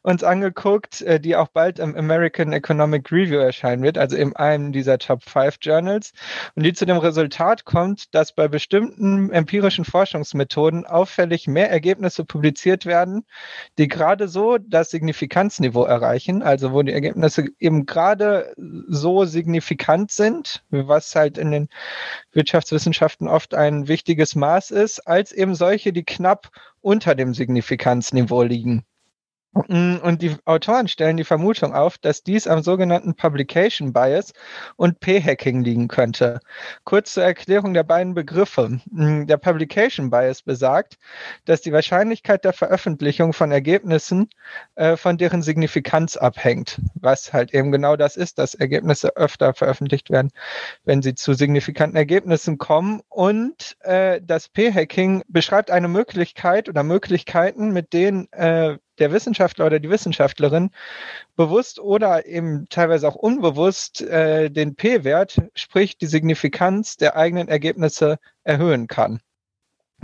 [0.04, 4.74] uns angeguckt, äh, die auch bald im American Economic Review erscheinen wird, also in einem
[4.74, 6.12] dieser Top 5 Journals,
[6.56, 12.86] und die zu dem Resultat kommt, dass bei bestimmten empirischen Forschungsmethoden auffällig mehr Ergebnisse publiziert
[12.86, 13.26] werden,
[13.78, 18.54] die gerade so das Signifikanzniveau erreichen, also wo die Ergebnisse eben gerade
[18.90, 21.70] so signifikant sind, was halt in den
[22.34, 26.50] Wirtschaftswissenschaften oft ein wichtiges Maß ist, als eben solche, die knapp
[26.82, 28.86] unter dem Signifikanzniveau liegen.
[29.54, 34.32] Mm, und die Autoren stellen die Vermutung auf, dass dies am sogenannten Publication Bias
[34.78, 36.40] und P-Hacking liegen könnte.
[36.86, 38.80] Kurz zur Erklärung der beiden Begriffe.
[38.90, 40.98] Mm, der Publication Bias besagt,
[41.46, 44.30] dass die Wahrscheinlichkeit der Veröffentlichung von Ergebnissen
[44.76, 50.10] äh, von deren Signifikanz abhängt, was halt eben genau das ist, dass Ergebnisse öfter veröffentlicht
[50.10, 50.32] werden,
[50.86, 53.02] wenn sie zu signifikanten Ergebnissen kommen.
[53.10, 59.80] Und äh, das P-Hacking beschreibt eine Möglichkeit oder Möglichkeiten, mit denen äh, der Wissenschaftler oder
[59.80, 60.72] die Wissenschaftlerin
[61.36, 68.20] bewusst oder eben teilweise auch unbewusst äh, den P-Wert, sprich die Signifikanz der eigenen Ergebnisse
[68.44, 69.22] erhöhen kann.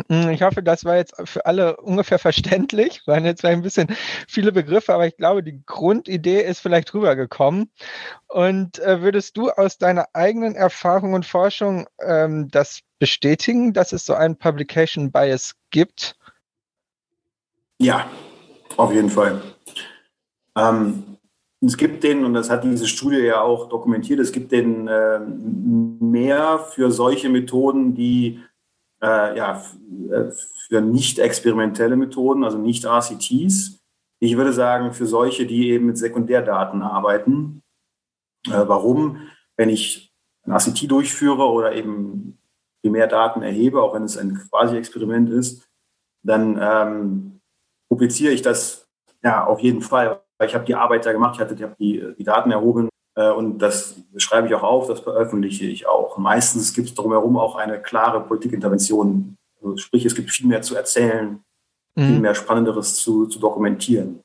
[0.10, 3.02] Hm, ich hoffe, das war jetzt für alle ungefähr verständlich.
[3.08, 3.88] Waren jetzt ein bisschen
[4.28, 7.72] viele Begriffe, aber ich glaube, die Grundidee ist vielleicht rübergekommen.
[8.28, 14.06] Und äh, würdest du aus deiner eigenen Erfahrung und Forschung ähm, das bestätigen, dass es
[14.06, 16.16] so einen Publication Bias gibt?
[17.80, 18.10] Ja,
[18.78, 19.41] auf jeden Fall.
[20.55, 21.03] Ähm,
[21.59, 25.19] es gibt den, und das hat diese Studie ja auch dokumentiert, es gibt den äh,
[25.19, 28.41] mehr für solche Methoden, die
[29.01, 29.63] äh, ja,
[30.11, 30.32] äh,
[30.67, 33.80] für nicht experimentelle Methoden, also nicht RCTs.
[34.19, 37.61] Ich würde sagen, für solche, die eben mit Sekundärdaten arbeiten.
[38.47, 39.28] Äh, warum?
[39.55, 40.13] Wenn ich
[40.43, 42.38] ein RCT durchführe oder eben
[42.82, 45.67] Primärdaten erhebe, auch wenn es ein Quasi-Experiment ist,
[46.23, 47.37] dann ähm,
[47.90, 48.88] publiziere ich das
[49.24, 50.22] ja auf jeden Fall.
[50.44, 53.32] Ich habe die Arbeit da gemacht, ich, hatte, ich habe die, die Daten erhoben äh,
[53.32, 56.18] und das schreibe ich auch auf, das veröffentliche ich auch.
[56.18, 59.36] Meistens gibt es drumherum auch eine klare Politikintervention.
[59.56, 61.40] Also sprich, es gibt viel mehr zu erzählen,
[61.96, 62.08] mhm.
[62.08, 64.22] viel mehr Spannenderes zu, zu dokumentieren.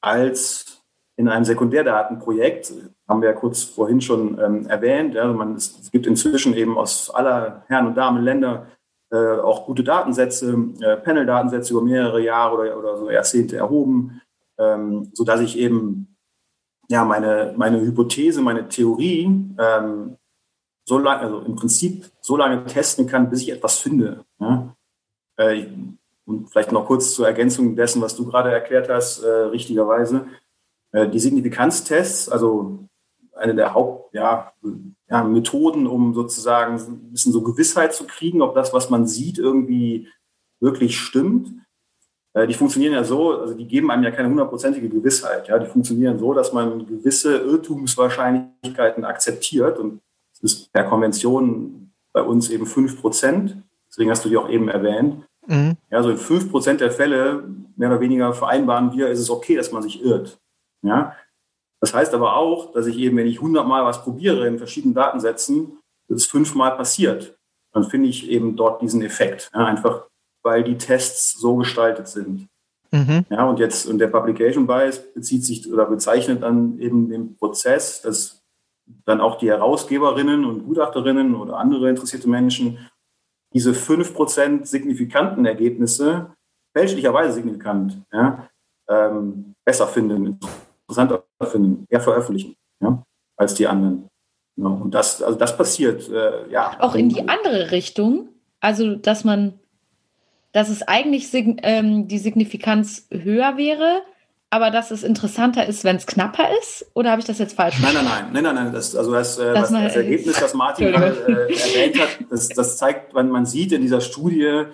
[0.00, 0.82] Als
[1.16, 2.72] in einem Sekundärdatenprojekt,
[3.08, 6.76] haben wir ja kurz vorhin schon ähm, erwähnt, ja, man, es, es, gibt inzwischen eben
[6.76, 8.66] aus aller Herren und Damen Länder
[9.10, 14.20] äh, auch gute Datensätze, äh, Panel-Datensätze über mehrere Jahre oder, oder so Jahrzehnte erhoben,
[14.58, 16.16] ähm, sodass ich eben
[16.88, 19.24] ja, meine, meine Hypothese, meine Theorie
[19.58, 20.16] ähm,
[20.84, 24.24] so lange, also im Prinzip so lange testen kann, bis ich etwas finde.
[24.38, 24.74] Ja?
[25.36, 25.66] Äh,
[26.24, 30.26] und vielleicht noch kurz zur Ergänzung dessen, was du gerade erklärt hast, äh, richtigerweise.
[30.92, 32.80] Äh, die Signifikanztests, also
[33.36, 34.52] eine der Haupt, ja,
[35.08, 39.38] ja, Methoden, um sozusagen ein bisschen so Gewissheit zu kriegen, ob das, was man sieht,
[39.38, 40.08] irgendwie
[40.60, 41.52] wirklich stimmt.
[42.32, 45.48] Äh, die funktionieren ja so, also die geben einem ja keine hundertprozentige Gewissheit.
[45.48, 50.00] Ja, die funktionieren so, dass man gewisse Irrtumswahrscheinlichkeiten akzeptiert und
[50.32, 53.56] das ist per Konvention bei uns eben fünf Prozent.
[53.88, 55.24] Deswegen hast du die auch eben erwähnt.
[55.46, 55.76] Mhm.
[55.90, 57.44] Ja, so in fünf Prozent der Fälle
[57.76, 60.38] mehr oder weniger vereinbaren wir, ist es okay, dass man sich irrt.
[60.82, 61.14] Ja,
[61.80, 65.78] das heißt aber auch, dass ich eben, wenn ich hundertmal was probiere in verschiedenen Datensätzen,
[66.08, 67.36] das fünfmal passiert.
[67.72, 69.50] Dann finde ich eben dort diesen Effekt.
[69.52, 70.06] Ja, einfach
[70.46, 72.46] weil die Tests so gestaltet sind.
[72.92, 73.26] Mhm.
[73.30, 78.00] Ja, und jetzt, und der Publication Bias bezieht sich oder bezeichnet dann eben den Prozess,
[78.00, 78.44] dass
[79.04, 82.78] dann auch die Herausgeberinnen und Gutachterinnen oder andere interessierte Menschen
[83.52, 86.32] diese 5% signifikanten Ergebnisse,
[86.76, 88.48] fälschlicherweise signifikant, ja,
[88.88, 90.38] ähm, besser finden,
[90.86, 93.02] interessanter finden, eher veröffentlichen, ja,
[93.36, 94.08] als die anderen.
[94.56, 96.76] Ja, und das, also das passiert, äh, ja.
[96.80, 98.28] Auch in die andere Richtung,
[98.60, 99.54] also dass man,
[100.52, 104.02] dass es eigentlich ähm, die Signifikanz höher wäre,
[104.48, 106.86] aber dass es interessanter ist, wenn es knapper ist?
[106.94, 108.72] Oder habe ich das jetzt falsch Nein, nein, nein, nein, nein, nein.
[108.72, 112.78] Das, also das, äh, das, das Ergebnis, das Martin gerade äh, erwähnt hat, das, das
[112.78, 114.64] zeigt, wenn man sieht in dieser Studie,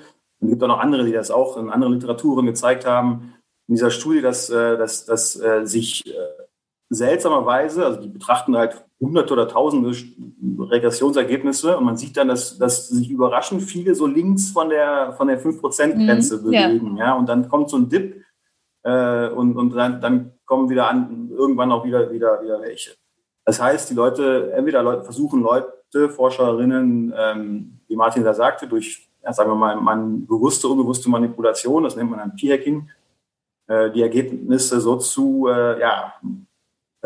[0.41, 3.35] und es gibt auch noch andere, die das auch in anderen Literaturen gezeigt haben,
[3.67, 6.42] in dieser Studie, dass, äh, dass, dass äh, sich äh,
[6.95, 9.97] seltsamerweise, also die betrachten halt hunderte oder tausende
[10.59, 15.29] Regressionsergebnisse und man sieht dann, dass, dass sich überraschend viele so links von der, von
[15.29, 16.97] der 5%-Grenze mhm, bewegen.
[16.97, 17.07] Ja.
[17.07, 17.15] ja.
[17.15, 18.23] Und dann kommt so ein Dip
[18.83, 22.93] äh, und, und dann, dann kommen wieder an, irgendwann auch wieder, wieder, wieder welche.
[23.45, 29.11] Das heißt, die Leute, entweder Leute versuchen Leute, Forscherinnen, ähm, wie Martin da sagte, durch,
[29.23, 32.89] ja, sagen wir mal, man bewusste, unbewusste Manipulation, das nennt man dann P-Hacking,
[33.67, 36.15] äh, die Ergebnisse so zu äh, ja,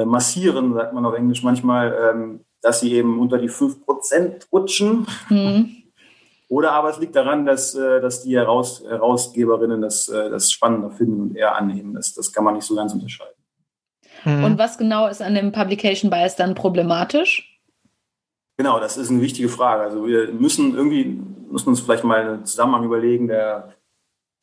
[0.04, 5.06] massieren, sagt man auf Englisch manchmal, ähm, dass sie eben unter die 5% rutschen.
[5.28, 5.76] Mhm.
[6.48, 11.36] Oder aber es liegt daran, dass, dass die Heraus Herausgeberinnen das, das spannender finden und
[11.36, 11.94] eher annehmen.
[11.94, 13.34] Das, das kann man nicht so ganz unterscheiden.
[14.24, 14.44] Mhm.
[14.44, 17.60] Und was genau ist an dem Publication Bias dann problematisch?
[18.56, 19.82] Genau, das ist eine wichtige Frage.
[19.82, 21.20] Also wir müssen irgendwie,
[21.50, 23.74] müssen uns vielleicht mal einen Zusammenhang überlegen, der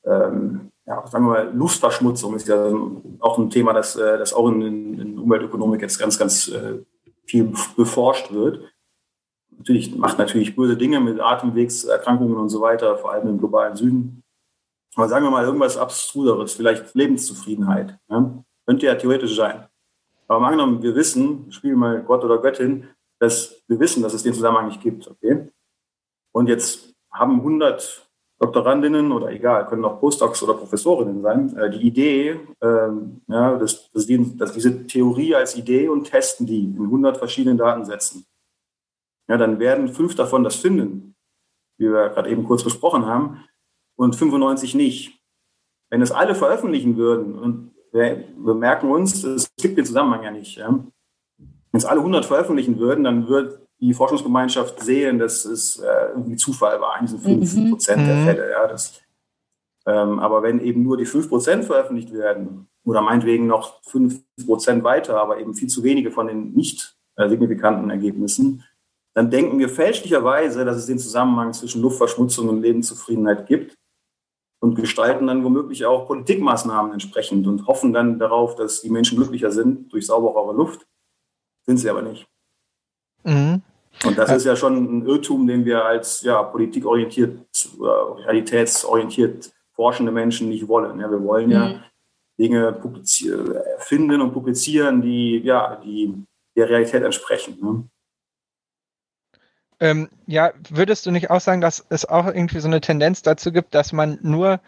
[0.06, 2.72] ähm, ja, sagen wir mal, Luftverschmutzung ist ja
[3.20, 6.80] auch ein Thema, das, äh, das auch in, in Umweltökonomik jetzt ganz, ganz äh,
[7.26, 8.62] viel beforscht wird.
[9.58, 14.24] Natürlich macht natürlich böse Dinge mit Atemwegserkrankungen und so weiter, vor allem im globalen Süden.
[14.96, 17.98] Aber sagen wir mal irgendwas Abstruseres, vielleicht Lebenszufriedenheit.
[18.10, 18.44] Ja?
[18.66, 19.68] Könnte ja theoretisch sein.
[20.28, 22.88] Aber mal angenommen, wir wissen, spielen mal Gott oder Göttin,
[23.20, 25.08] dass wir wissen, dass es den Zusammenhang nicht gibt.
[25.08, 25.50] Okay?
[26.32, 28.10] Und jetzt haben 100
[28.44, 33.90] Doktorandinnen oder egal, können auch Postdocs oder Professorinnen sein, äh, die Idee, ähm, ja, dass,
[33.92, 38.26] dass, die, dass, diese Theorie als Idee und testen die in 100 verschiedenen Datensätzen.
[39.30, 41.16] Ja, dann werden fünf davon das finden,
[41.78, 43.46] wie wir gerade eben kurz besprochen haben,
[43.96, 45.22] und 95 nicht.
[45.90, 50.32] Wenn es alle veröffentlichen würden, und wir, wir merken uns, es gibt den Zusammenhang ja
[50.32, 50.68] nicht, ja.
[50.68, 56.38] wenn es alle 100 veröffentlichen würden, dann wird die Forschungsgemeinschaft sehen, dass es äh, irgendwie
[56.38, 57.70] Zufall war in diesen 5 mhm.
[57.72, 58.26] Prozent der mhm.
[58.26, 58.52] Fälle.
[58.52, 59.02] Ja, das,
[59.86, 64.84] ähm, aber wenn eben nur die 5 Prozent veröffentlicht werden oder meinetwegen noch 5 Prozent
[64.84, 68.64] weiter, aber eben viel zu wenige von den nicht äh, signifikanten Ergebnissen,
[69.14, 73.78] dann denken wir fälschlicherweise, dass es den Zusammenhang zwischen Luftverschmutzung und Lebenszufriedenheit gibt
[74.60, 79.52] und gestalten dann womöglich auch Politikmaßnahmen entsprechend und hoffen dann darauf, dass die Menschen glücklicher
[79.52, 80.88] sind durch sauberere Luft.
[81.66, 82.28] Sind sie aber nicht.
[83.24, 83.62] Mhm.
[84.06, 87.40] Und das ist ja schon ein Irrtum, den wir als ja, politikorientiert,
[87.80, 91.00] äh, realitätsorientiert forschende Menschen nicht wollen.
[91.00, 91.84] Ja, wir wollen ja mhm.
[92.40, 92.82] Dinge
[93.80, 96.14] finden und publizieren, die ja, die
[96.56, 97.58] der Realität entsprechen.
[97.62, 97.84] Ne?
[99.80, 103.52] Ähm, ja, würdest du nicht auch sagen, dass es auch irgendwie so eine Tendenz dazu
[103.52, 104.62] gibt, dass man nur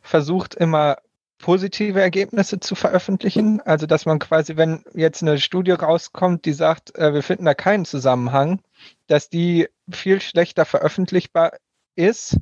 [0.00, 0.98] versucht, immer
[1.42, 3.60] positive Ergebnisse zu veröffentlichen.
[3.60, 7.52] Also dass man quasi, wenn jetzt eine Studie rauskommt, die sagt, äh, wir finden da
[7.52, 8.60] keinen Zusammenhang,
[9.06, 11.52] dass die viel schlechter veröffentlichbar
[11.96, 12.38] ist.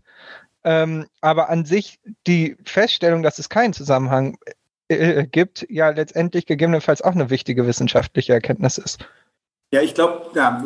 [0.63, 4.37] Ähm, aber an sich die Feststellung, dass es keinen Zusammenhang
[4.89, 8.99] äh, gibt, ja letztendlich gegebenenfalls auch eine wichtige wissenschaftliche Erkenntnis ist.
[9.73, 10.63] Ja, ich glaube, ja,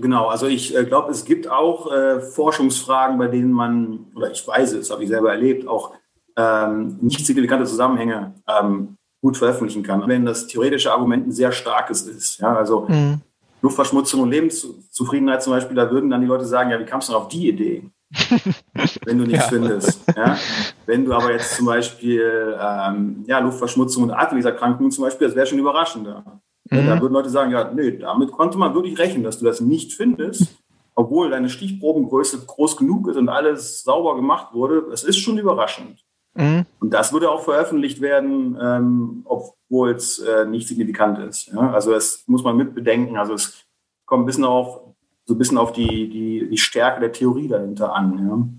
[0.00, 0.28] genau.
[0.28, 4.72] Also ich äh, glaube, es gibt auch äh, Forschungsfragen, bei denen man, oder ich weiß
[4.74, 5.94] es, habe ich selber erlebt, auch
[6.36, 10.06] ähm, nicht signifikante Zusammenhänge ähm, gut veröffentlichen kann.
[10.06, 13.22] Wenn das theoretische Argument ein sehr starkes ist, ja, also mhm.
[13.64, 17.12] Luftverschmutzung und Lebenszufriedenheit zum Beispiel, da würden dann die Leute sagen, ja, wie kamst du
[17.12, 17.90] denn auf die Idee?
[19.06, 19.50] wenn du nichts ja.
[19.50, 20.02] findest.
[20.14, 20.36] Ja?
[20.84, 25.46] Wenn du aber jetzt zum Beispiel ähm, ja, Luftverschmutzung und Atemwegserkrankungen zum Beispiel, das wäre
[25.46, 26.40] schon überraschender.
[26.70, 26.86] Mhm.
[26.86, 29.94] Da würden Leute sagen, ja, nee, damit konnte man wirklich rechnen, dass du das nicht
[29.94, 30.62] findest,
[30.94, 34.90] obwohl deine Stichprobengröße groß genug ist und alles sauber gemacht wurde.
[34.92, 36.04] Es ist schon überraschend.
[36.34, 36.66] Mhm.
[36.80, 41.46] Und das würde auch veröffentlicht werden, ähm, obwohl es äh, nicht signifikant ist.
[41.46, 41.72] Ja?
[41.72, 43.16] Also das muss man mit bedenken.
[43.16, 43.64] Also es
[44.04, 44.80] kommt ein bisschen auf,
[45.24, 48.58] so ein bisschen auf die, die, die Stärke der Theorie dahinter an.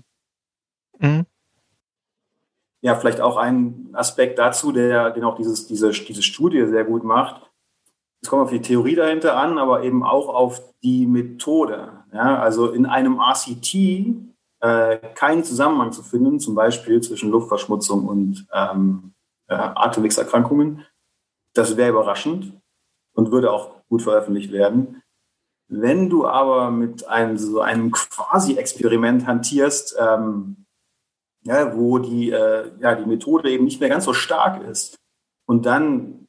[1.00, 1.08] Ja?
[1.08, 1.26] Mhm.
[2.80, 7.04] ja, vielleicht auch ein Aspekt dazu, der, den auch dieses, diese, diese Studie sehr gut
[7.04, 7.42] macht.
[8.22, 12.04] Es kommt auf die Theorie dahinter an, aber eben auch auf die Methode.
[12.14, 12.38] Ja?
[12.38, 19.14] Also in einem RCT äh, keinen Zusammenhang zu finden, zum Beispiel zwischen Luftverschmutzung und ähm,
[19.48, 20.84] äh, Atemwegserkrankungen.
[21.52, 22.58] Das wäre überraschend
[23.14, 25.02] und würde auch gut veröffentlicht werden.
[25.68, 30.66] Wenn du aber mit einem so einem Quasi-Experiment hantierst, ähm,
[31.42, 34.96] ja, wo die, äh, ja, die Methode eben nicht mehr ganz so stark ist
[35.46, 36.25] und dann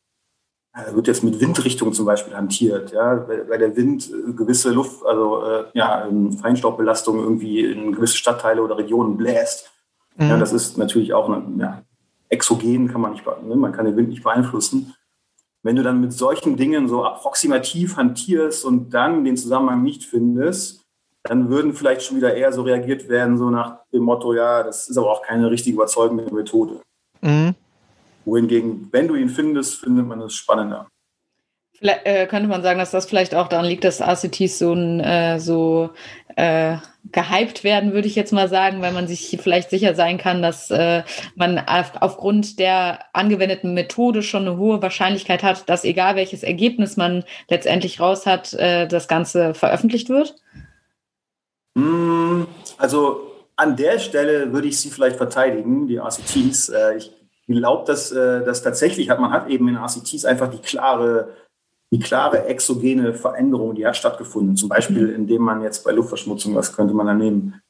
[0.91, 5.43] wird jetzt mit Windrichtung zum Beispiel hantiert, ja, weil der Wind äh, gewisse Luft, also
[5.43, 9.71] äh, ja, ähm, Feinstaubbelastung irgendwie in gewisse Stadtteile oder Regionen bläst.
[10.17, 10.30] Mhm.
[10.30, 11.82] Ja, das ist natürlich auch eine, ja,
[12.30, 14.93] exogen kann man nicht, ne, man kann den Wind nicht beeinflussen.
[15.63, 20.84] Wenn du dann mit solchen Dingen so approximativ hantierst und dann den Zusammenhang nicht findest,
[21.23, 24.88] dann würden vielleicht schon wieder eher so reagiert werden, so nach dem Motto, ja, das
[24.89, 26.80] ist aber auch keine richtig überzeugende Methode.
[27.21, 27.55] Mhm
[28.28, 30.88] wohingegen, wenn du ihn findest, findet man es spannender.
[31.78, 34.99] Vielleicht, äh, könnte man sagen, dass das vielleicht auch daran liegt, dass ACTs so, ein,
[34.99, 35.91] äh, so
[36.36, 36.78] äh,
[37.11, 40.71] gehypt werden, würde ich jetzt mal sagen, weil man sich vielleicht sicher sein kann, dass
[40.71, 41.03] äh,
[41.36, 46.97] man auf, aufgrund der angewendeten Methode schon eine hohe Wahrscheinlichkeit hat, dass egal welches Ergebnis
[46.97, 50.36] man letztendlich raus hat, äh, das Ganze veröffentlicht wird?
[51.78, 52.47] Hm,
[52.80, 53.21] also
[53.55, 56.69] an der Stelle würde ich sie vielleicht verteidigen, die ACTs.
[56.69, 57.11] Äh, ich
[57.47, 61.29] glaube, dass äh, das tatsächlich hat, man hat eben in ACTs einfach die klare,
[61.91, 64.57] die klare exogene Veränderung, die hat stattgefunden.
[64.57, 67.61] Zum Beispiel, indem man jetzt bei Luftverschmutzung, was könnte man da nehmen?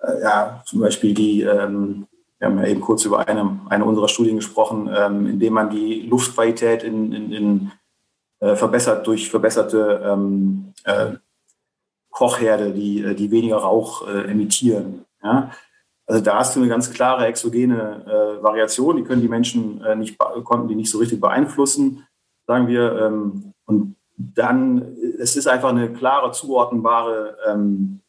[0.00, 2.06] Äh, ja, zum Beispiel die, ähm,
[2.38, 6.02] wir haben ja eben kurz über eine, eine unserer Studien gesprochen, ähm, indem man die
[6.02, 7.72] Luftqualität in, in, in
[8.40, 11.12] äh, verbessert durch verbesserte ähm, äh,
[12.10, 15.04] Kochherde, die, äh, die weniger Rauch äh, emittieren.
[15.22, 15.50] Ja?
[16.08, 19.94] Also da hast du eine ganz klare exogene äh, Variation, die können die Menschen äh,
[19.94, 22.06] nicht, konnten die nicht so richtig beeinflussen,
[22.46, 22.98] sagen wir.
[22.98, 28.00] Ähm, und dann, es ist einfach eine klare, zuordnenbare ähm,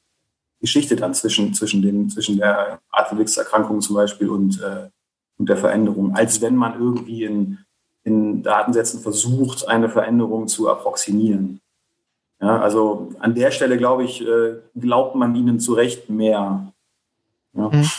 [0.61, 4.89] Geschichte dann zwischen, zwischen, den, zwischen der Atemwegserkrankung zum Beispiel und, äh,
[5.37, 7.59] und der Veränderung, als wenn man irgendwie in,
[8.05, 11.59] in Datensätzen versucht, eine Veränderung zu approximieren.
[12.41, 16.71] Ja, also an der Stelle, glaube ich, äh, glaubt man ihnen zu Recht mehr.
[17.59, 17.71] Ja.
[17.71, 17.89] Hm.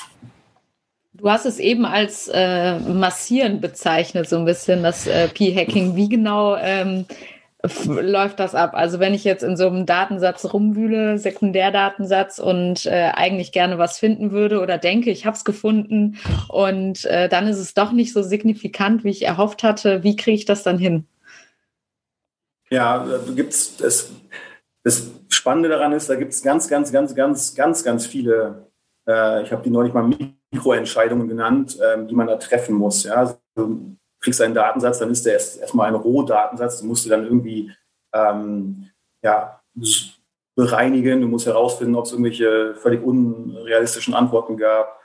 [1.13, 5.95] Du hast es eben als äh, Massieren bezeichnet, so ein bisschen das äh, P-Hacking.
[5.95, 7.05] Wie genau ähm,
[7.85, 8.71] läuft das ab?
[8.73, 13.99] Also wenn ich jetzt in so einem Datensatz rumwühle, Sekundärdatensatz und äh, eigentlich gerne was
[13.99, 16.17] finden würde oder denke, ich habe es gefunden
[16.49, 20.37] und äh, dann ist es doch nicht so signifikant, wie ich erhofft hatte, wie kriege
[20.37, 21.07] ich das dann hin?
[22.71, 24.11] Ja, da gibt es das,
[24.85, 28.70] das Spannende daran ist, da gibt es ganz, ganz, ganz, ganz, ganz, ganz viele,
[29.11, 30.11] äh, ich habe die neulich mal
[30.53, 33.05] Mikroentscheidungen genannt, äh, die man da treffen muss.
[33.05, 33.15] Ja?
[33.15, 37.11] Also, du kriegst einen Datensatz, dann ist der erst, erstmal ein Rohdatensatz, du musst du
[37.11, 37.73] dann irgendwie
[38.15, 38.91] ähm,
[39.23, 39.61] ja,
[40.57, 45.01] bereinigen, du musst herausfinden, ob es irgendwelche völlig unrealistischen Antworten gab.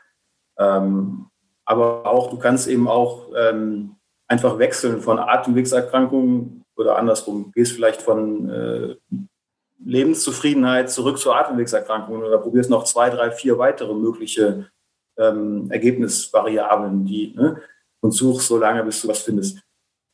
[0.58, 1.28] Ähm,
[1.66, 3.96] aber auch, du kannst eben auch ähm,
[4.28, 8.96] einfach wechseln von Atemwegserkrankungen oder andersrum, gehst vielleicht von äh,
[9.86, 14.70] Lebenszufriedenheit zurück zu Atemwegserkrankungen oder probierst noch zwei, drei, vier weitere mögliche
[15.18, 17.62] ähm, Ergebnisvariablen, die ne,
[18.02, 19.60] und suchst so lange, bis du was findest.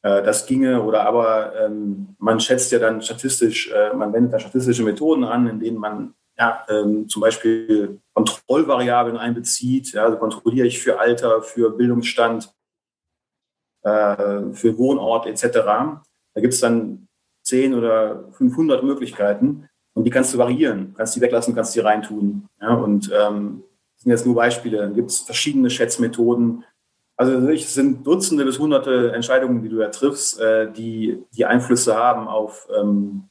[0.03, 4.39] Äh, das ginge oder aber ähm, man schätzt ja dann statistisch, äh, man wendet da
[4.39, 9.93] statistische Methoden an, in denen man ja, ähm, zum Beispiel Kontrollvariablen einbezieht.
[9.93, 12.53] Ja, also kontrolliere ich für Alter, für Bildungsstand,
[13.83, 15.43] äh, für Wohnort etc.
[15.53, 17.07] Da gibt es dann
[17.43, 20.93] 10 oder 500 Möglichkeiten und die kannst du variieren.
[20.95, 22.47] Kannst die weglassen, kannst die reintun.
[22.61, 23.63] Ja, und ähm,
[23.95, 24.77] das sind jetzt nur Beispiele.
[24.77, 26.63] Dann gibt es verschiedene Schätzmethoden.
[27.17, 31.95] Also es sind Dutzende bis Hunderte Entscheidungen, die du da triffst, äh, die, die Einflüsse
[31.95, 33.29] haben auf, ähm,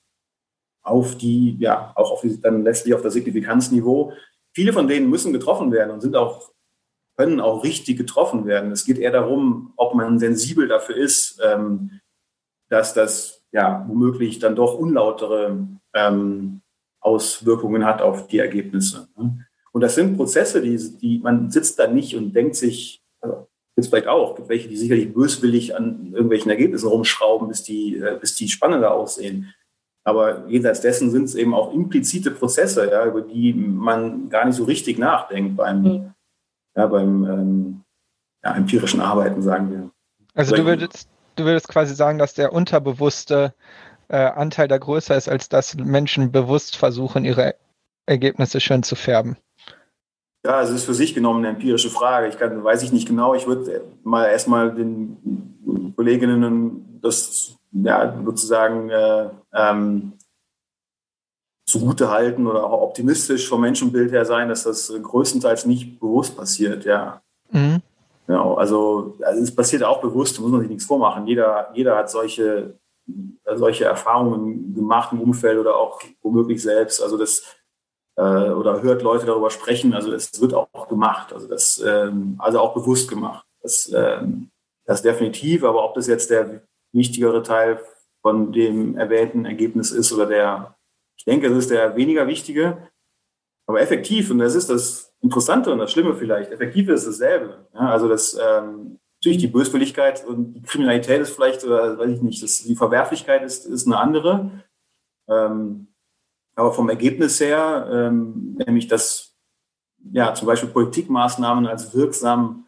[0.82, 4.12] auf die, ja, auch auf die, dann letztlich auf das Signifikanzniveau.
[4.52, 6.52] Viele von denen müssen getroffen werden und sind auch,
[7.16, 8.70] können auch richtig getroffen werden.
[8.70, 12.00] Es geht eher darum, ob man sensibel dafür ist, ähm,
[12.68, 15.58] dass das ja womöglich dann doch unlautere
[15.94, 16.60] ähm,
[17.00, 19.08] Auswirkungen hat auf die Ergebnisse.
[19.16, 19.46] Ne?
[19.72, 23.84] Und das sind Prozesse, die, die man sitzt da nicht und denkt sich, also gibt
[23.84, 28.18] es vielleicht auch, gibt welche, die sicherlich böswillig an irgendwelchen Ergebnissen rumschrauben, bis die, äh,
[28.20, 29.54] bis die spannender aussehen.
[30.02, 34.56] Aber jenseits dessen sind es eben auch implizite Prozesse, ja, über die man gar nicht
[34.56, 36.14] so richtig nachdenkt beim, mhm.
[36.74, 37.80] ja, beim ähm,
[38.42, 39.90] ja, empirischen Arbeiten, sagen wir.
[40.34, 43.54] Also du würdest, du würdest quasi sagen, dass der unterbewusste
[44.08, 47.54] äh, Anteil da größer ist, als dass Menschen bewusst versuchen, ihre
[48.06, 49.36] Ergebnisse schön zu färben.
[50.44, 52.28] Ja, es ist für sich genommen eine empirische Frage.
[52.28, 53.34] Ich kann, weiß ich nicht genau.
[53.34, 60.12] Ich würde mal erstmal den Kolleginnen das ja, sozusagen äh, ähm,
[61.66, 66.84] zugute halten oder auch optimistisch vom Menschenbild her sein, dass das größtenteils nicht bewusst passiert,
[66.84, 67.22] ja.
[67.50, 67.82] Mhm.
[68.30, 71.26] Genau, also, also es passiert auch bewusst, da muss man sich nichts vormachen.
[71.26, 72.78] Jeder, jeder hat solche,
[73.56, 77.02] solche Erfahrungen gemacht im Umfeld oder auch womöglich selbst.
[77.02, 77.42] Also das
[78.14, 79.94] äh, oder hört Leute darüber sprechen.
[79.94, 81.32] Also es wird auch gemacht.
[81.32, 83.44] Also das ähm, also auch bewusst gemacht.
[83.62, 84.50] Das, ähm,
[84.84, 86.62] das definitiv, aber ob das jetzt der
[86.92, 87.80] wichtigere Teil
[88.22, 90.76] von dem erwähnten Ergebnis ist oder der,
[91.16, 92.90] ich denke, es ist der weniger wichtige,
[93.66, 97.66] aber effektiv, und das ist das Interessante und das Schlimme vielleicht, effektiv ist dasselbe.
[97.74, 102.22] Ja, also das ähm, natürlich die Böswilligkeit und die Kriminalität ist vielleicht, oder weiß ich
[102.22, 104.50] nicht, das, die Verwerflichkeit ist, ist eine andere.
[105.28, 105.88] Ähm,
[106.54, 109.36] aber vom Ergebnis her, ähm, nämlich dass
[110.10, 112.66] ja zum Beispiel Politikmaßnahmen als wirksam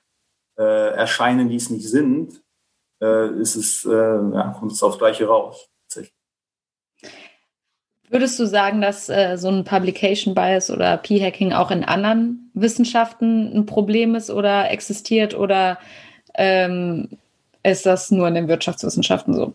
[0.59, 2.43] äh, erscheinen, die es nicht sind,
[3.03, 5.72] äh, ist es, äh, ja, kommt es aufs Gleiche raus.
[8.13, 13.51] Würdest du sagen, dass äh, so ein Publication Bias oder P-Hacking auch in anderen Wissenschaften
[13.57, 15.79] ein Problem ist oder existiert oder
[16.35, 17.09] ähm,
[17.63, 19.55] ist das nur in den Wirtschaftswissenschaften so?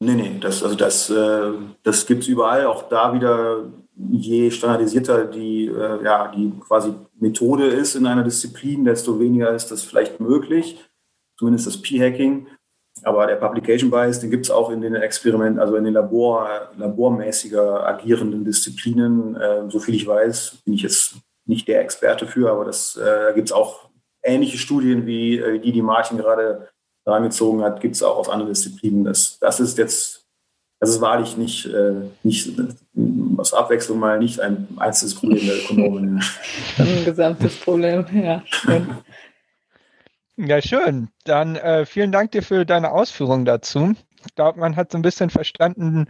[0.00, 1.52] Nee, nee, das, also das, äh,
[1.82, 2.64] das gibt es überall.
[2.64, 8.86] Auch da wieder, je standardisierter die, äh, ja, die quasi Methode ist in einer Disziplin,
[8.86, 10.82] desto weniger ist das vielleicht möglich.
[11.36, 12.46] Zumindest das P-Hacking.
[13.02, 16.70] Aber der Publication Bias, den gibt es auch in den Experimenten, also in den Labor,
[16.76, 19.36] labormäßiger agierenden Disziplinen.
[19.36, 23.48] Äh, soviel ich weiß, bin ich jetzt nicht der Experte für, aber das äh, gibt
[23.48, 23.88] es auch
[24.22, 26.68] ähnliche Studien wie äh, die, die Martin gerade
[27.04, 29.04] herangezogen hat, gibt es auch aus anderen Disziplinen.
[29.04, 30.26] Das, das ist jetzt,
[30.80, 32.52] das ist wahrlich nicht, äh, nicht
[33.38, 36.22] aus Abwechslung mal nicht ein einzelnes Problem der Ökonomen.
[36.78, 38.42] ein gesamtes Problem, ja.
[40.40, 41.10] Ja, schön.
[41.24, 43.94] Dann äh, vielen Dank dir für deine Ausführungen dazu.
[44.24, 46.06] Ich glaube, man hat so ein bisschen verstanden,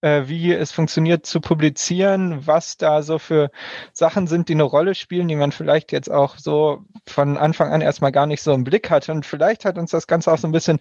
[0.00, 3.50] äh, wie es funktioniert zu publizieren, was da so für
[3.92, 7.82] Sachen sind, die eine Rolle spielen, die man vielleicht jetzt auch so von Anfang an
[7.82, 9.12] erstmal gar nicht so im Blick hatte.
[9.12, 10.78] Und vielleicht hat uns das Ganze auch so ein bisschen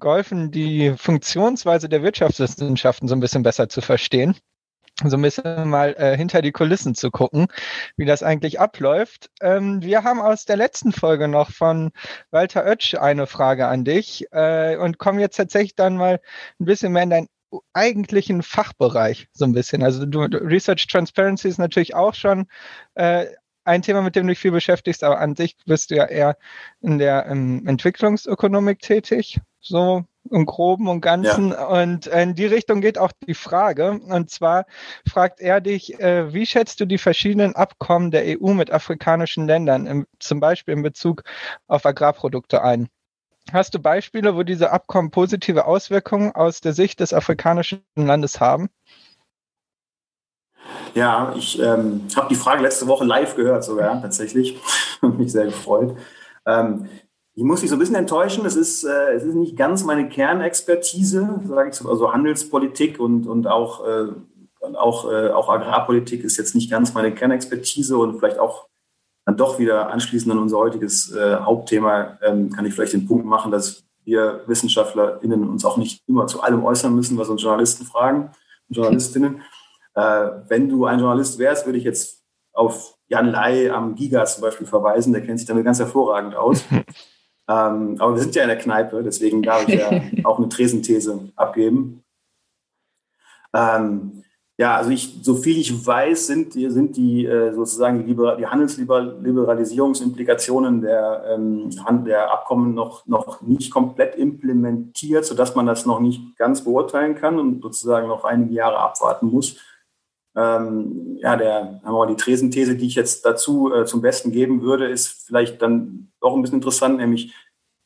[0.00, 4.34] geholfen, die Funktionsweise der Wirtschaftswissenschaften so ein bisschen besser zu verstehen
[5.04, 7.46] so ein bisschen mal äh, hinter die Kulissen zu gucken,
[7.96, 9.30] wie das eigentlich abläuft.
[9.40, 11.90] Ähm, wir haben aus der letzten Folge noch von
[12.30, 16.20] Walter Oetsch eine Frage an dich äh, und kommen jetzt tatsächlich dann mal
[16.60, 17.28] ein bisschen mehr in deinen
[17.72, 19.82] eigentlichen Fachbereich so ein bisschen.
[19.82, 22.46] Also du, Research Transparency ist natürlich auch schon
[22.94, 23.26] äh,
[23.64, 26.36] ein Thema, mit dem du dich viel beschäftigst, aber an sich bist du ja eher
[26.80, 29.40] in der ähm, Entwicklungsökonomik tätig.
[29.60, 31.50] So im Groben und Ganzen.
[31.50, 31.66] Ja.
[31.66, 34.00] Und in die Richtung geht auch die Frage.
[34.08, 34.66] Und zwar
[35.08, 39.86] fragt er dich, äh, wie schätzt du die verschiedenen Abkommen der EU mit afrikanischen Ländern,
[39.86, 41.22] im, zum Beispiel in Bezug
[41.66, 42.88] auf Agrarprodukte ein?
[43.52, 48.68] Hast du Beispiele, wo diese Abkommen positive Auswirkungen aus der Sicht des afrikanischen Landes haben?
[50.94, 54.58] Ja, ich ähm, habe die Frage letzte Woche live gehört sogar tatsächlich.
[55.02, 55.96] mich sehr gefreut.
[56.46, 56.88] Ähm,
[57.38, 58.44] ich muss mich so ein bisschen enttäuschen.
[58.46, 61.88] Es ist, äh, es ist nicht ganz meine Kernexpertise, sage ich so.
[61.88, 64.06] Also Handelspolitik und, und auch, äh,
[64.74, 68.66] auch, äh, auch Agrarpolitik ist jetzt nicht ganz meine Kernexpertise und vielleicht auch
[69.24, 73.24] dann doch wieder anschließend an unser heutiges äh, Hauptthema ähm, kann ich vielleicht den Punkt
[73.24, 77.84] machen, dass wir WissenschaftlerInnen uns auch nicht immer zu allem äußern müssen, was uns Journalisten
[77.84, 78.32] fragen
[78.68, 79.42] und Journalistinnen.
[79.94, 84.42] Äh, wenn du ein Journalist wärst, würde ich jetzt auf Jan Lai am Giga zum
[84.42, 85.12] Beispiel verweisen.
[85.12, 86.64] Der kennt sich damit ganz hervorragend aus.
[87.48, 91.30] Ähm, aber wir sind ja in der Kneipe, deswegen darf ich ja auch eine Tresenthese
[91.34, 92.04] abgeben.
[93.54, 94.22] Ähm,
[94.60, 100.80] ja, also ich, so viel ich weiß, sind, sind die äh, sozusagen die, die Handelsliberalisierungsimplikationen
[100.80, 101.70] der, ähm,
[102.04, 107.38] der Abkommen noch, noch nicht komplett implementiert, sodass man das noch nicht ganz beurteilen kann
[107.38, 109.58] und sozusagen noch einige Jahre abwarten muss.
[110.38, 115.26] Ähm, ja, der, die Tresenthese, die ich jetzt dazu äh, zum Besten geben würde, ist
[115.26, 117.34] vielleicht dann doch ein bisschen interessant, nämlich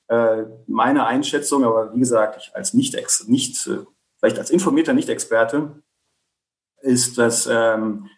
[0.09, 2.95] äh, meine Einschätzung, aber wie gesagt, ich als nicht,
[3.27, 3.79] nicht äh,
[4.19, 5.83] vielleicht als informierter Nicht-Experte,
[6.83, 8.11] ist, dass ähm,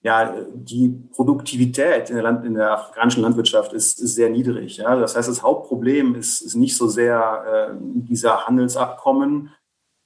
[0.00, 4.78] ja, die Produktivität in der, Land, in der afrikanischen Landwirtschaft ist, ist sehr niedrig.
[4.78, 4.96] Ja?
[4.96, 9.52] Das heißt, das Hauptproblem ist, ist nicht so sehr äh, dieser Handelsabkommen,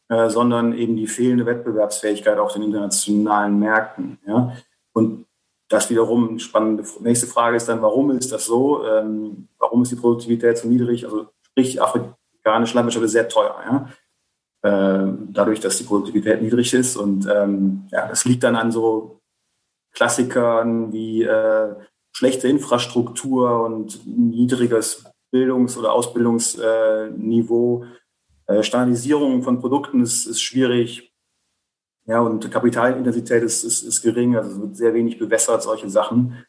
[0.09, 4.19] äh, sondern eben die fehlende Wettbewerbsfähigkeit auf den internationalen Märkten.
[4.27, 4.57] Ja?
[4.93, 5.27] Und
[5.69, 8.85] das wiederum, spannende nächste Frage ist dann, warum ist das so?
[8.87, 11.05] Ähm, warum ist die Produktivität so niedrig?
[11.05, 13.57] Also sprich, afrikanische Landwirtschaft ist sehr teuer.
[13.67, 13.89] Ja?
[14.65, 16.97] Ähm, dadurch, dass die Produktivität niedrig ist.
[16.97, 19.21] Und ähm, ja, das liegt dann an so
[19.93, 21.75] Klassikern wie äh,
[22.13, 27.85] schlechte Infrastruktur und niedriges Bildungs- oder Ausbildungsniveau.
[27.85, 27.98] Äh,
[28.49, 31.13] äh, Standardisierung von Produkten ist, ist schwierig.
[32.07, 36.45] Ja, und Kapitalintensität ist, ist, ist gering, also es wird sehr wenig bewässert, solche Sachen.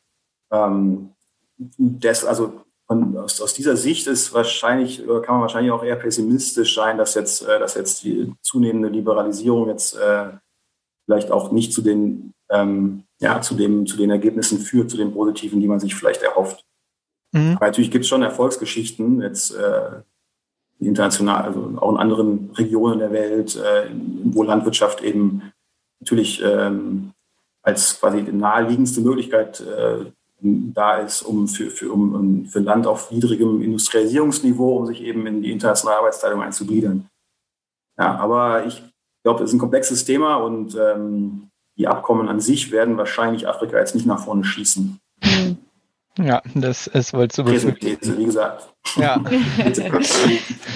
[0.52, 1.12] Ähm,
[1.58, 6.74] das, also von, aus, aus dieser Sicht ist wahrscheinlich, kann man wahrscheinlich auch eher pessimistisch
[6.74, 10.30] sein, dass jetzt, äh, dass jetzt die zunehmende Liberalisierung jetzt äh,
[11.06, 15.14] vielleicht auch nicht zu den, ähm, ja, zu, dem, zu den Ergebnissen führt, zu den
[15.14, 16.64] positiven, die man sich vielleicht erhofft.
[17.34, 17.58] Mhm.
[17.58, 19.22] Aber natürlich gibt es schon Erfolgsgeschichten.
[19.22, 20.02] Jetzt äh,
[20.80, 23.90] international, also auch in anderen Regionen der Welt, äh,
[24.24, 25.52] wo Landwirtschaft eben
[26.00, 27.12] natürlich ähm,
[27.62, 30.06] als quasi die naheliegendste Möglichkeit äh,
[30.42, 35.42] da ist, um für, für, um, für Land auf niedrigem Industrialisierungsniveau, um sich eben in
[35.42, 37.10] die internationale Arbeitsteilung einzugliedern.
[37.98, 38.82] Ja, aber ich
[39.24, 43.78] glaube, es ist ein komplexes Thema und ähm, die Abkommen an sich werden wahrscheinlich Afrika
[43.78, 45.00] jetzt nicht nach vorne schießen.
[45.24, 45.58] Mhm.
[46.18, 48.18] Ja, das ist wohl zu befürchten.
[48.18, 48.74] wie gesagt.
[48.98, 49.24] Ja.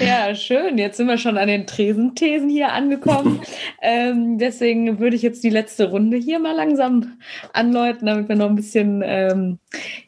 [0.00, 0.78] ja, schön.
[0.78, 3.42] Jetzt sind wir schon an den Tresenthesen hier angekommen.
[3.82, 7.18] ähm, deswegen würde ich jetzt die letzte Runde hier mal langsam
[7.52, 9.58] anläuten, damit wir noch ein bisschen ähm,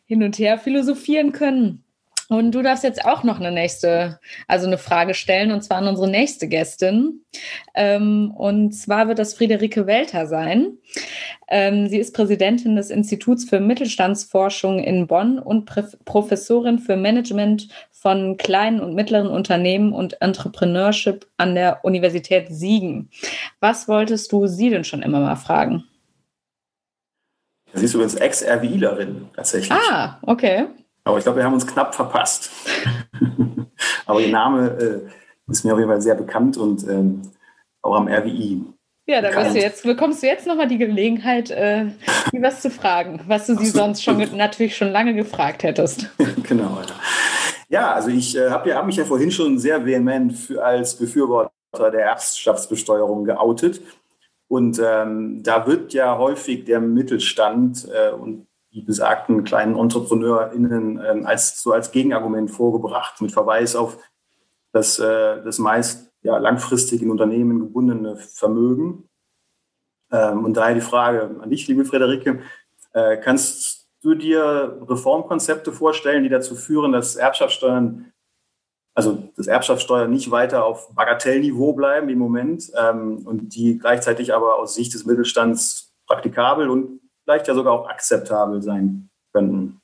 [0.06, 1.82] hin und her philosophieren können.
[2.28, 4.18] Und du darfst jetzt auch noch eine nächste,
[4.48, 7.24] also eine Frage stellen, und zwar an unsere nächste Gästin.
[7.74, 10.78] Ähm, und zwar wird das Friederike Welter sein.
[11.48, 17.68] Ähm, sie ist Präsidentin des Instituts für Mittelstandsforschung in Bonn und Pr Professorin für Management
[17.92, 23.10] von kleinen und mittleren Unternehmen und Entrepreneurship an der Universität Siegen.
[23.60, 25.84] Was wolltest du sie denn schon immer mal fragen?
[27.74, 29.72] Sie ist übrigens Ex-RWIlerin tatsächlich.
[29.72, 30.66] Ah, okay.
[31.04, 32.50] Aber ich glaube, wir haben uns knapp verpasst.
[34.06, 37.22] Aber ihr Name äh, ist mir auf jeden Fall sehr bekannt und ähm,
[37.82, 38.64] auch am RWI.
[39.08, 41.87] Ja, da du jetzt, bekommst du jetzt nochmal die Gelegenheit, äh,
[42.33, 46.11] sie was zu fragen, was du sie so, sonst schon natürlich schon lange gefragt hättest.
[46.42, 46.80] genau.
[46.80, 46.95] Ja,
[47.68, 50.96] ja also ich äh, habe ja, hab mich ja vorhin schon sehr vehement für, als
[50.96, 53.80] Befürworter der Erbschaftsbesteuerung geoutet.
[54.49, 61.24] Und ähm, da wird ja häufig der Mittelstand äh, und die besagten kleinen EntrepreneurInnen äh,
[61.24, 63.99] als, so als Gegenargument vorgebracht, mit Verweis auf
[64.72, 69.08] das, äh, das meist ja, langfristig in Unternehmen gebundene Vermögen.
[70.11, 72.40] Ähm, und daher die Frage an dich, liebe Frederike,
[72.92, 78.12] äh, kannst du dir Reformkonzepte vorstellen, die dazu führen, dass Erbschaftssteuern
[78.96, 84.57] also das Erbschaftssteuer nicht weiter auf Bagatellniveau bleiben im Moment ähm, und die gleichzeitig aber
[84.57, 89.82] aus Sicht des Mittelstands praktikabel und vielleicht ja sogar auch akzeptabel sein könnten.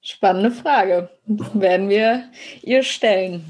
[0.00, 1.10] Spannende Frage.
[1.26, 2.24] Werden wir
[2.62, 3.44] ihr stellen.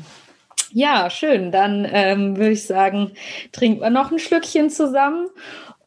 [0.76, 1.52] Ja, schön.
[1.52, 3.12] Dann ähm, würde ich sagen,
[3.52, 5.28] trinken wir noch ein Schlückchen zusammen.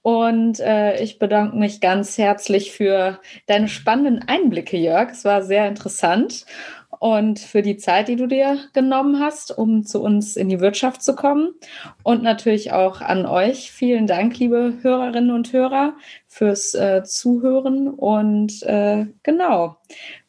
[0.01, 5.11] Und äh, ich bedanke mich ganz herzlich für deine spannenden Einblicke, Jörg.
[5.11, 6.45] Es war sehr interessant
[6.99, 11.03] und für die Zeit, die du dir genommen hast, um zu uns in die Wirtschaft
[11.03, 11.53] zu kommen.
[12.03, 13.73] Und natürlich auch an euch.
[13.73, 15.95] Vielen Dank, liebe Hörerinnen und Hörer,
[16.27, 17.89] fürs äh, Zuhören.
[17.89, 19.75] Und äh, genau,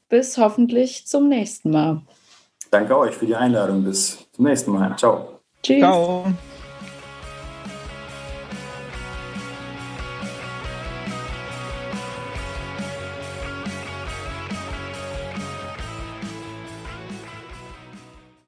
[0.09, 2.03] bis hoffentlich zum nächsten Mal.
[2.73, 3.85] Danke euch für die Einladung.
[3.85, 4.97] Bis zum nächsten Mal.
[4.97, 5.41] Ciao.
[5.63, 5.81] Tschüss.
[5.81, 6.33] Ciao.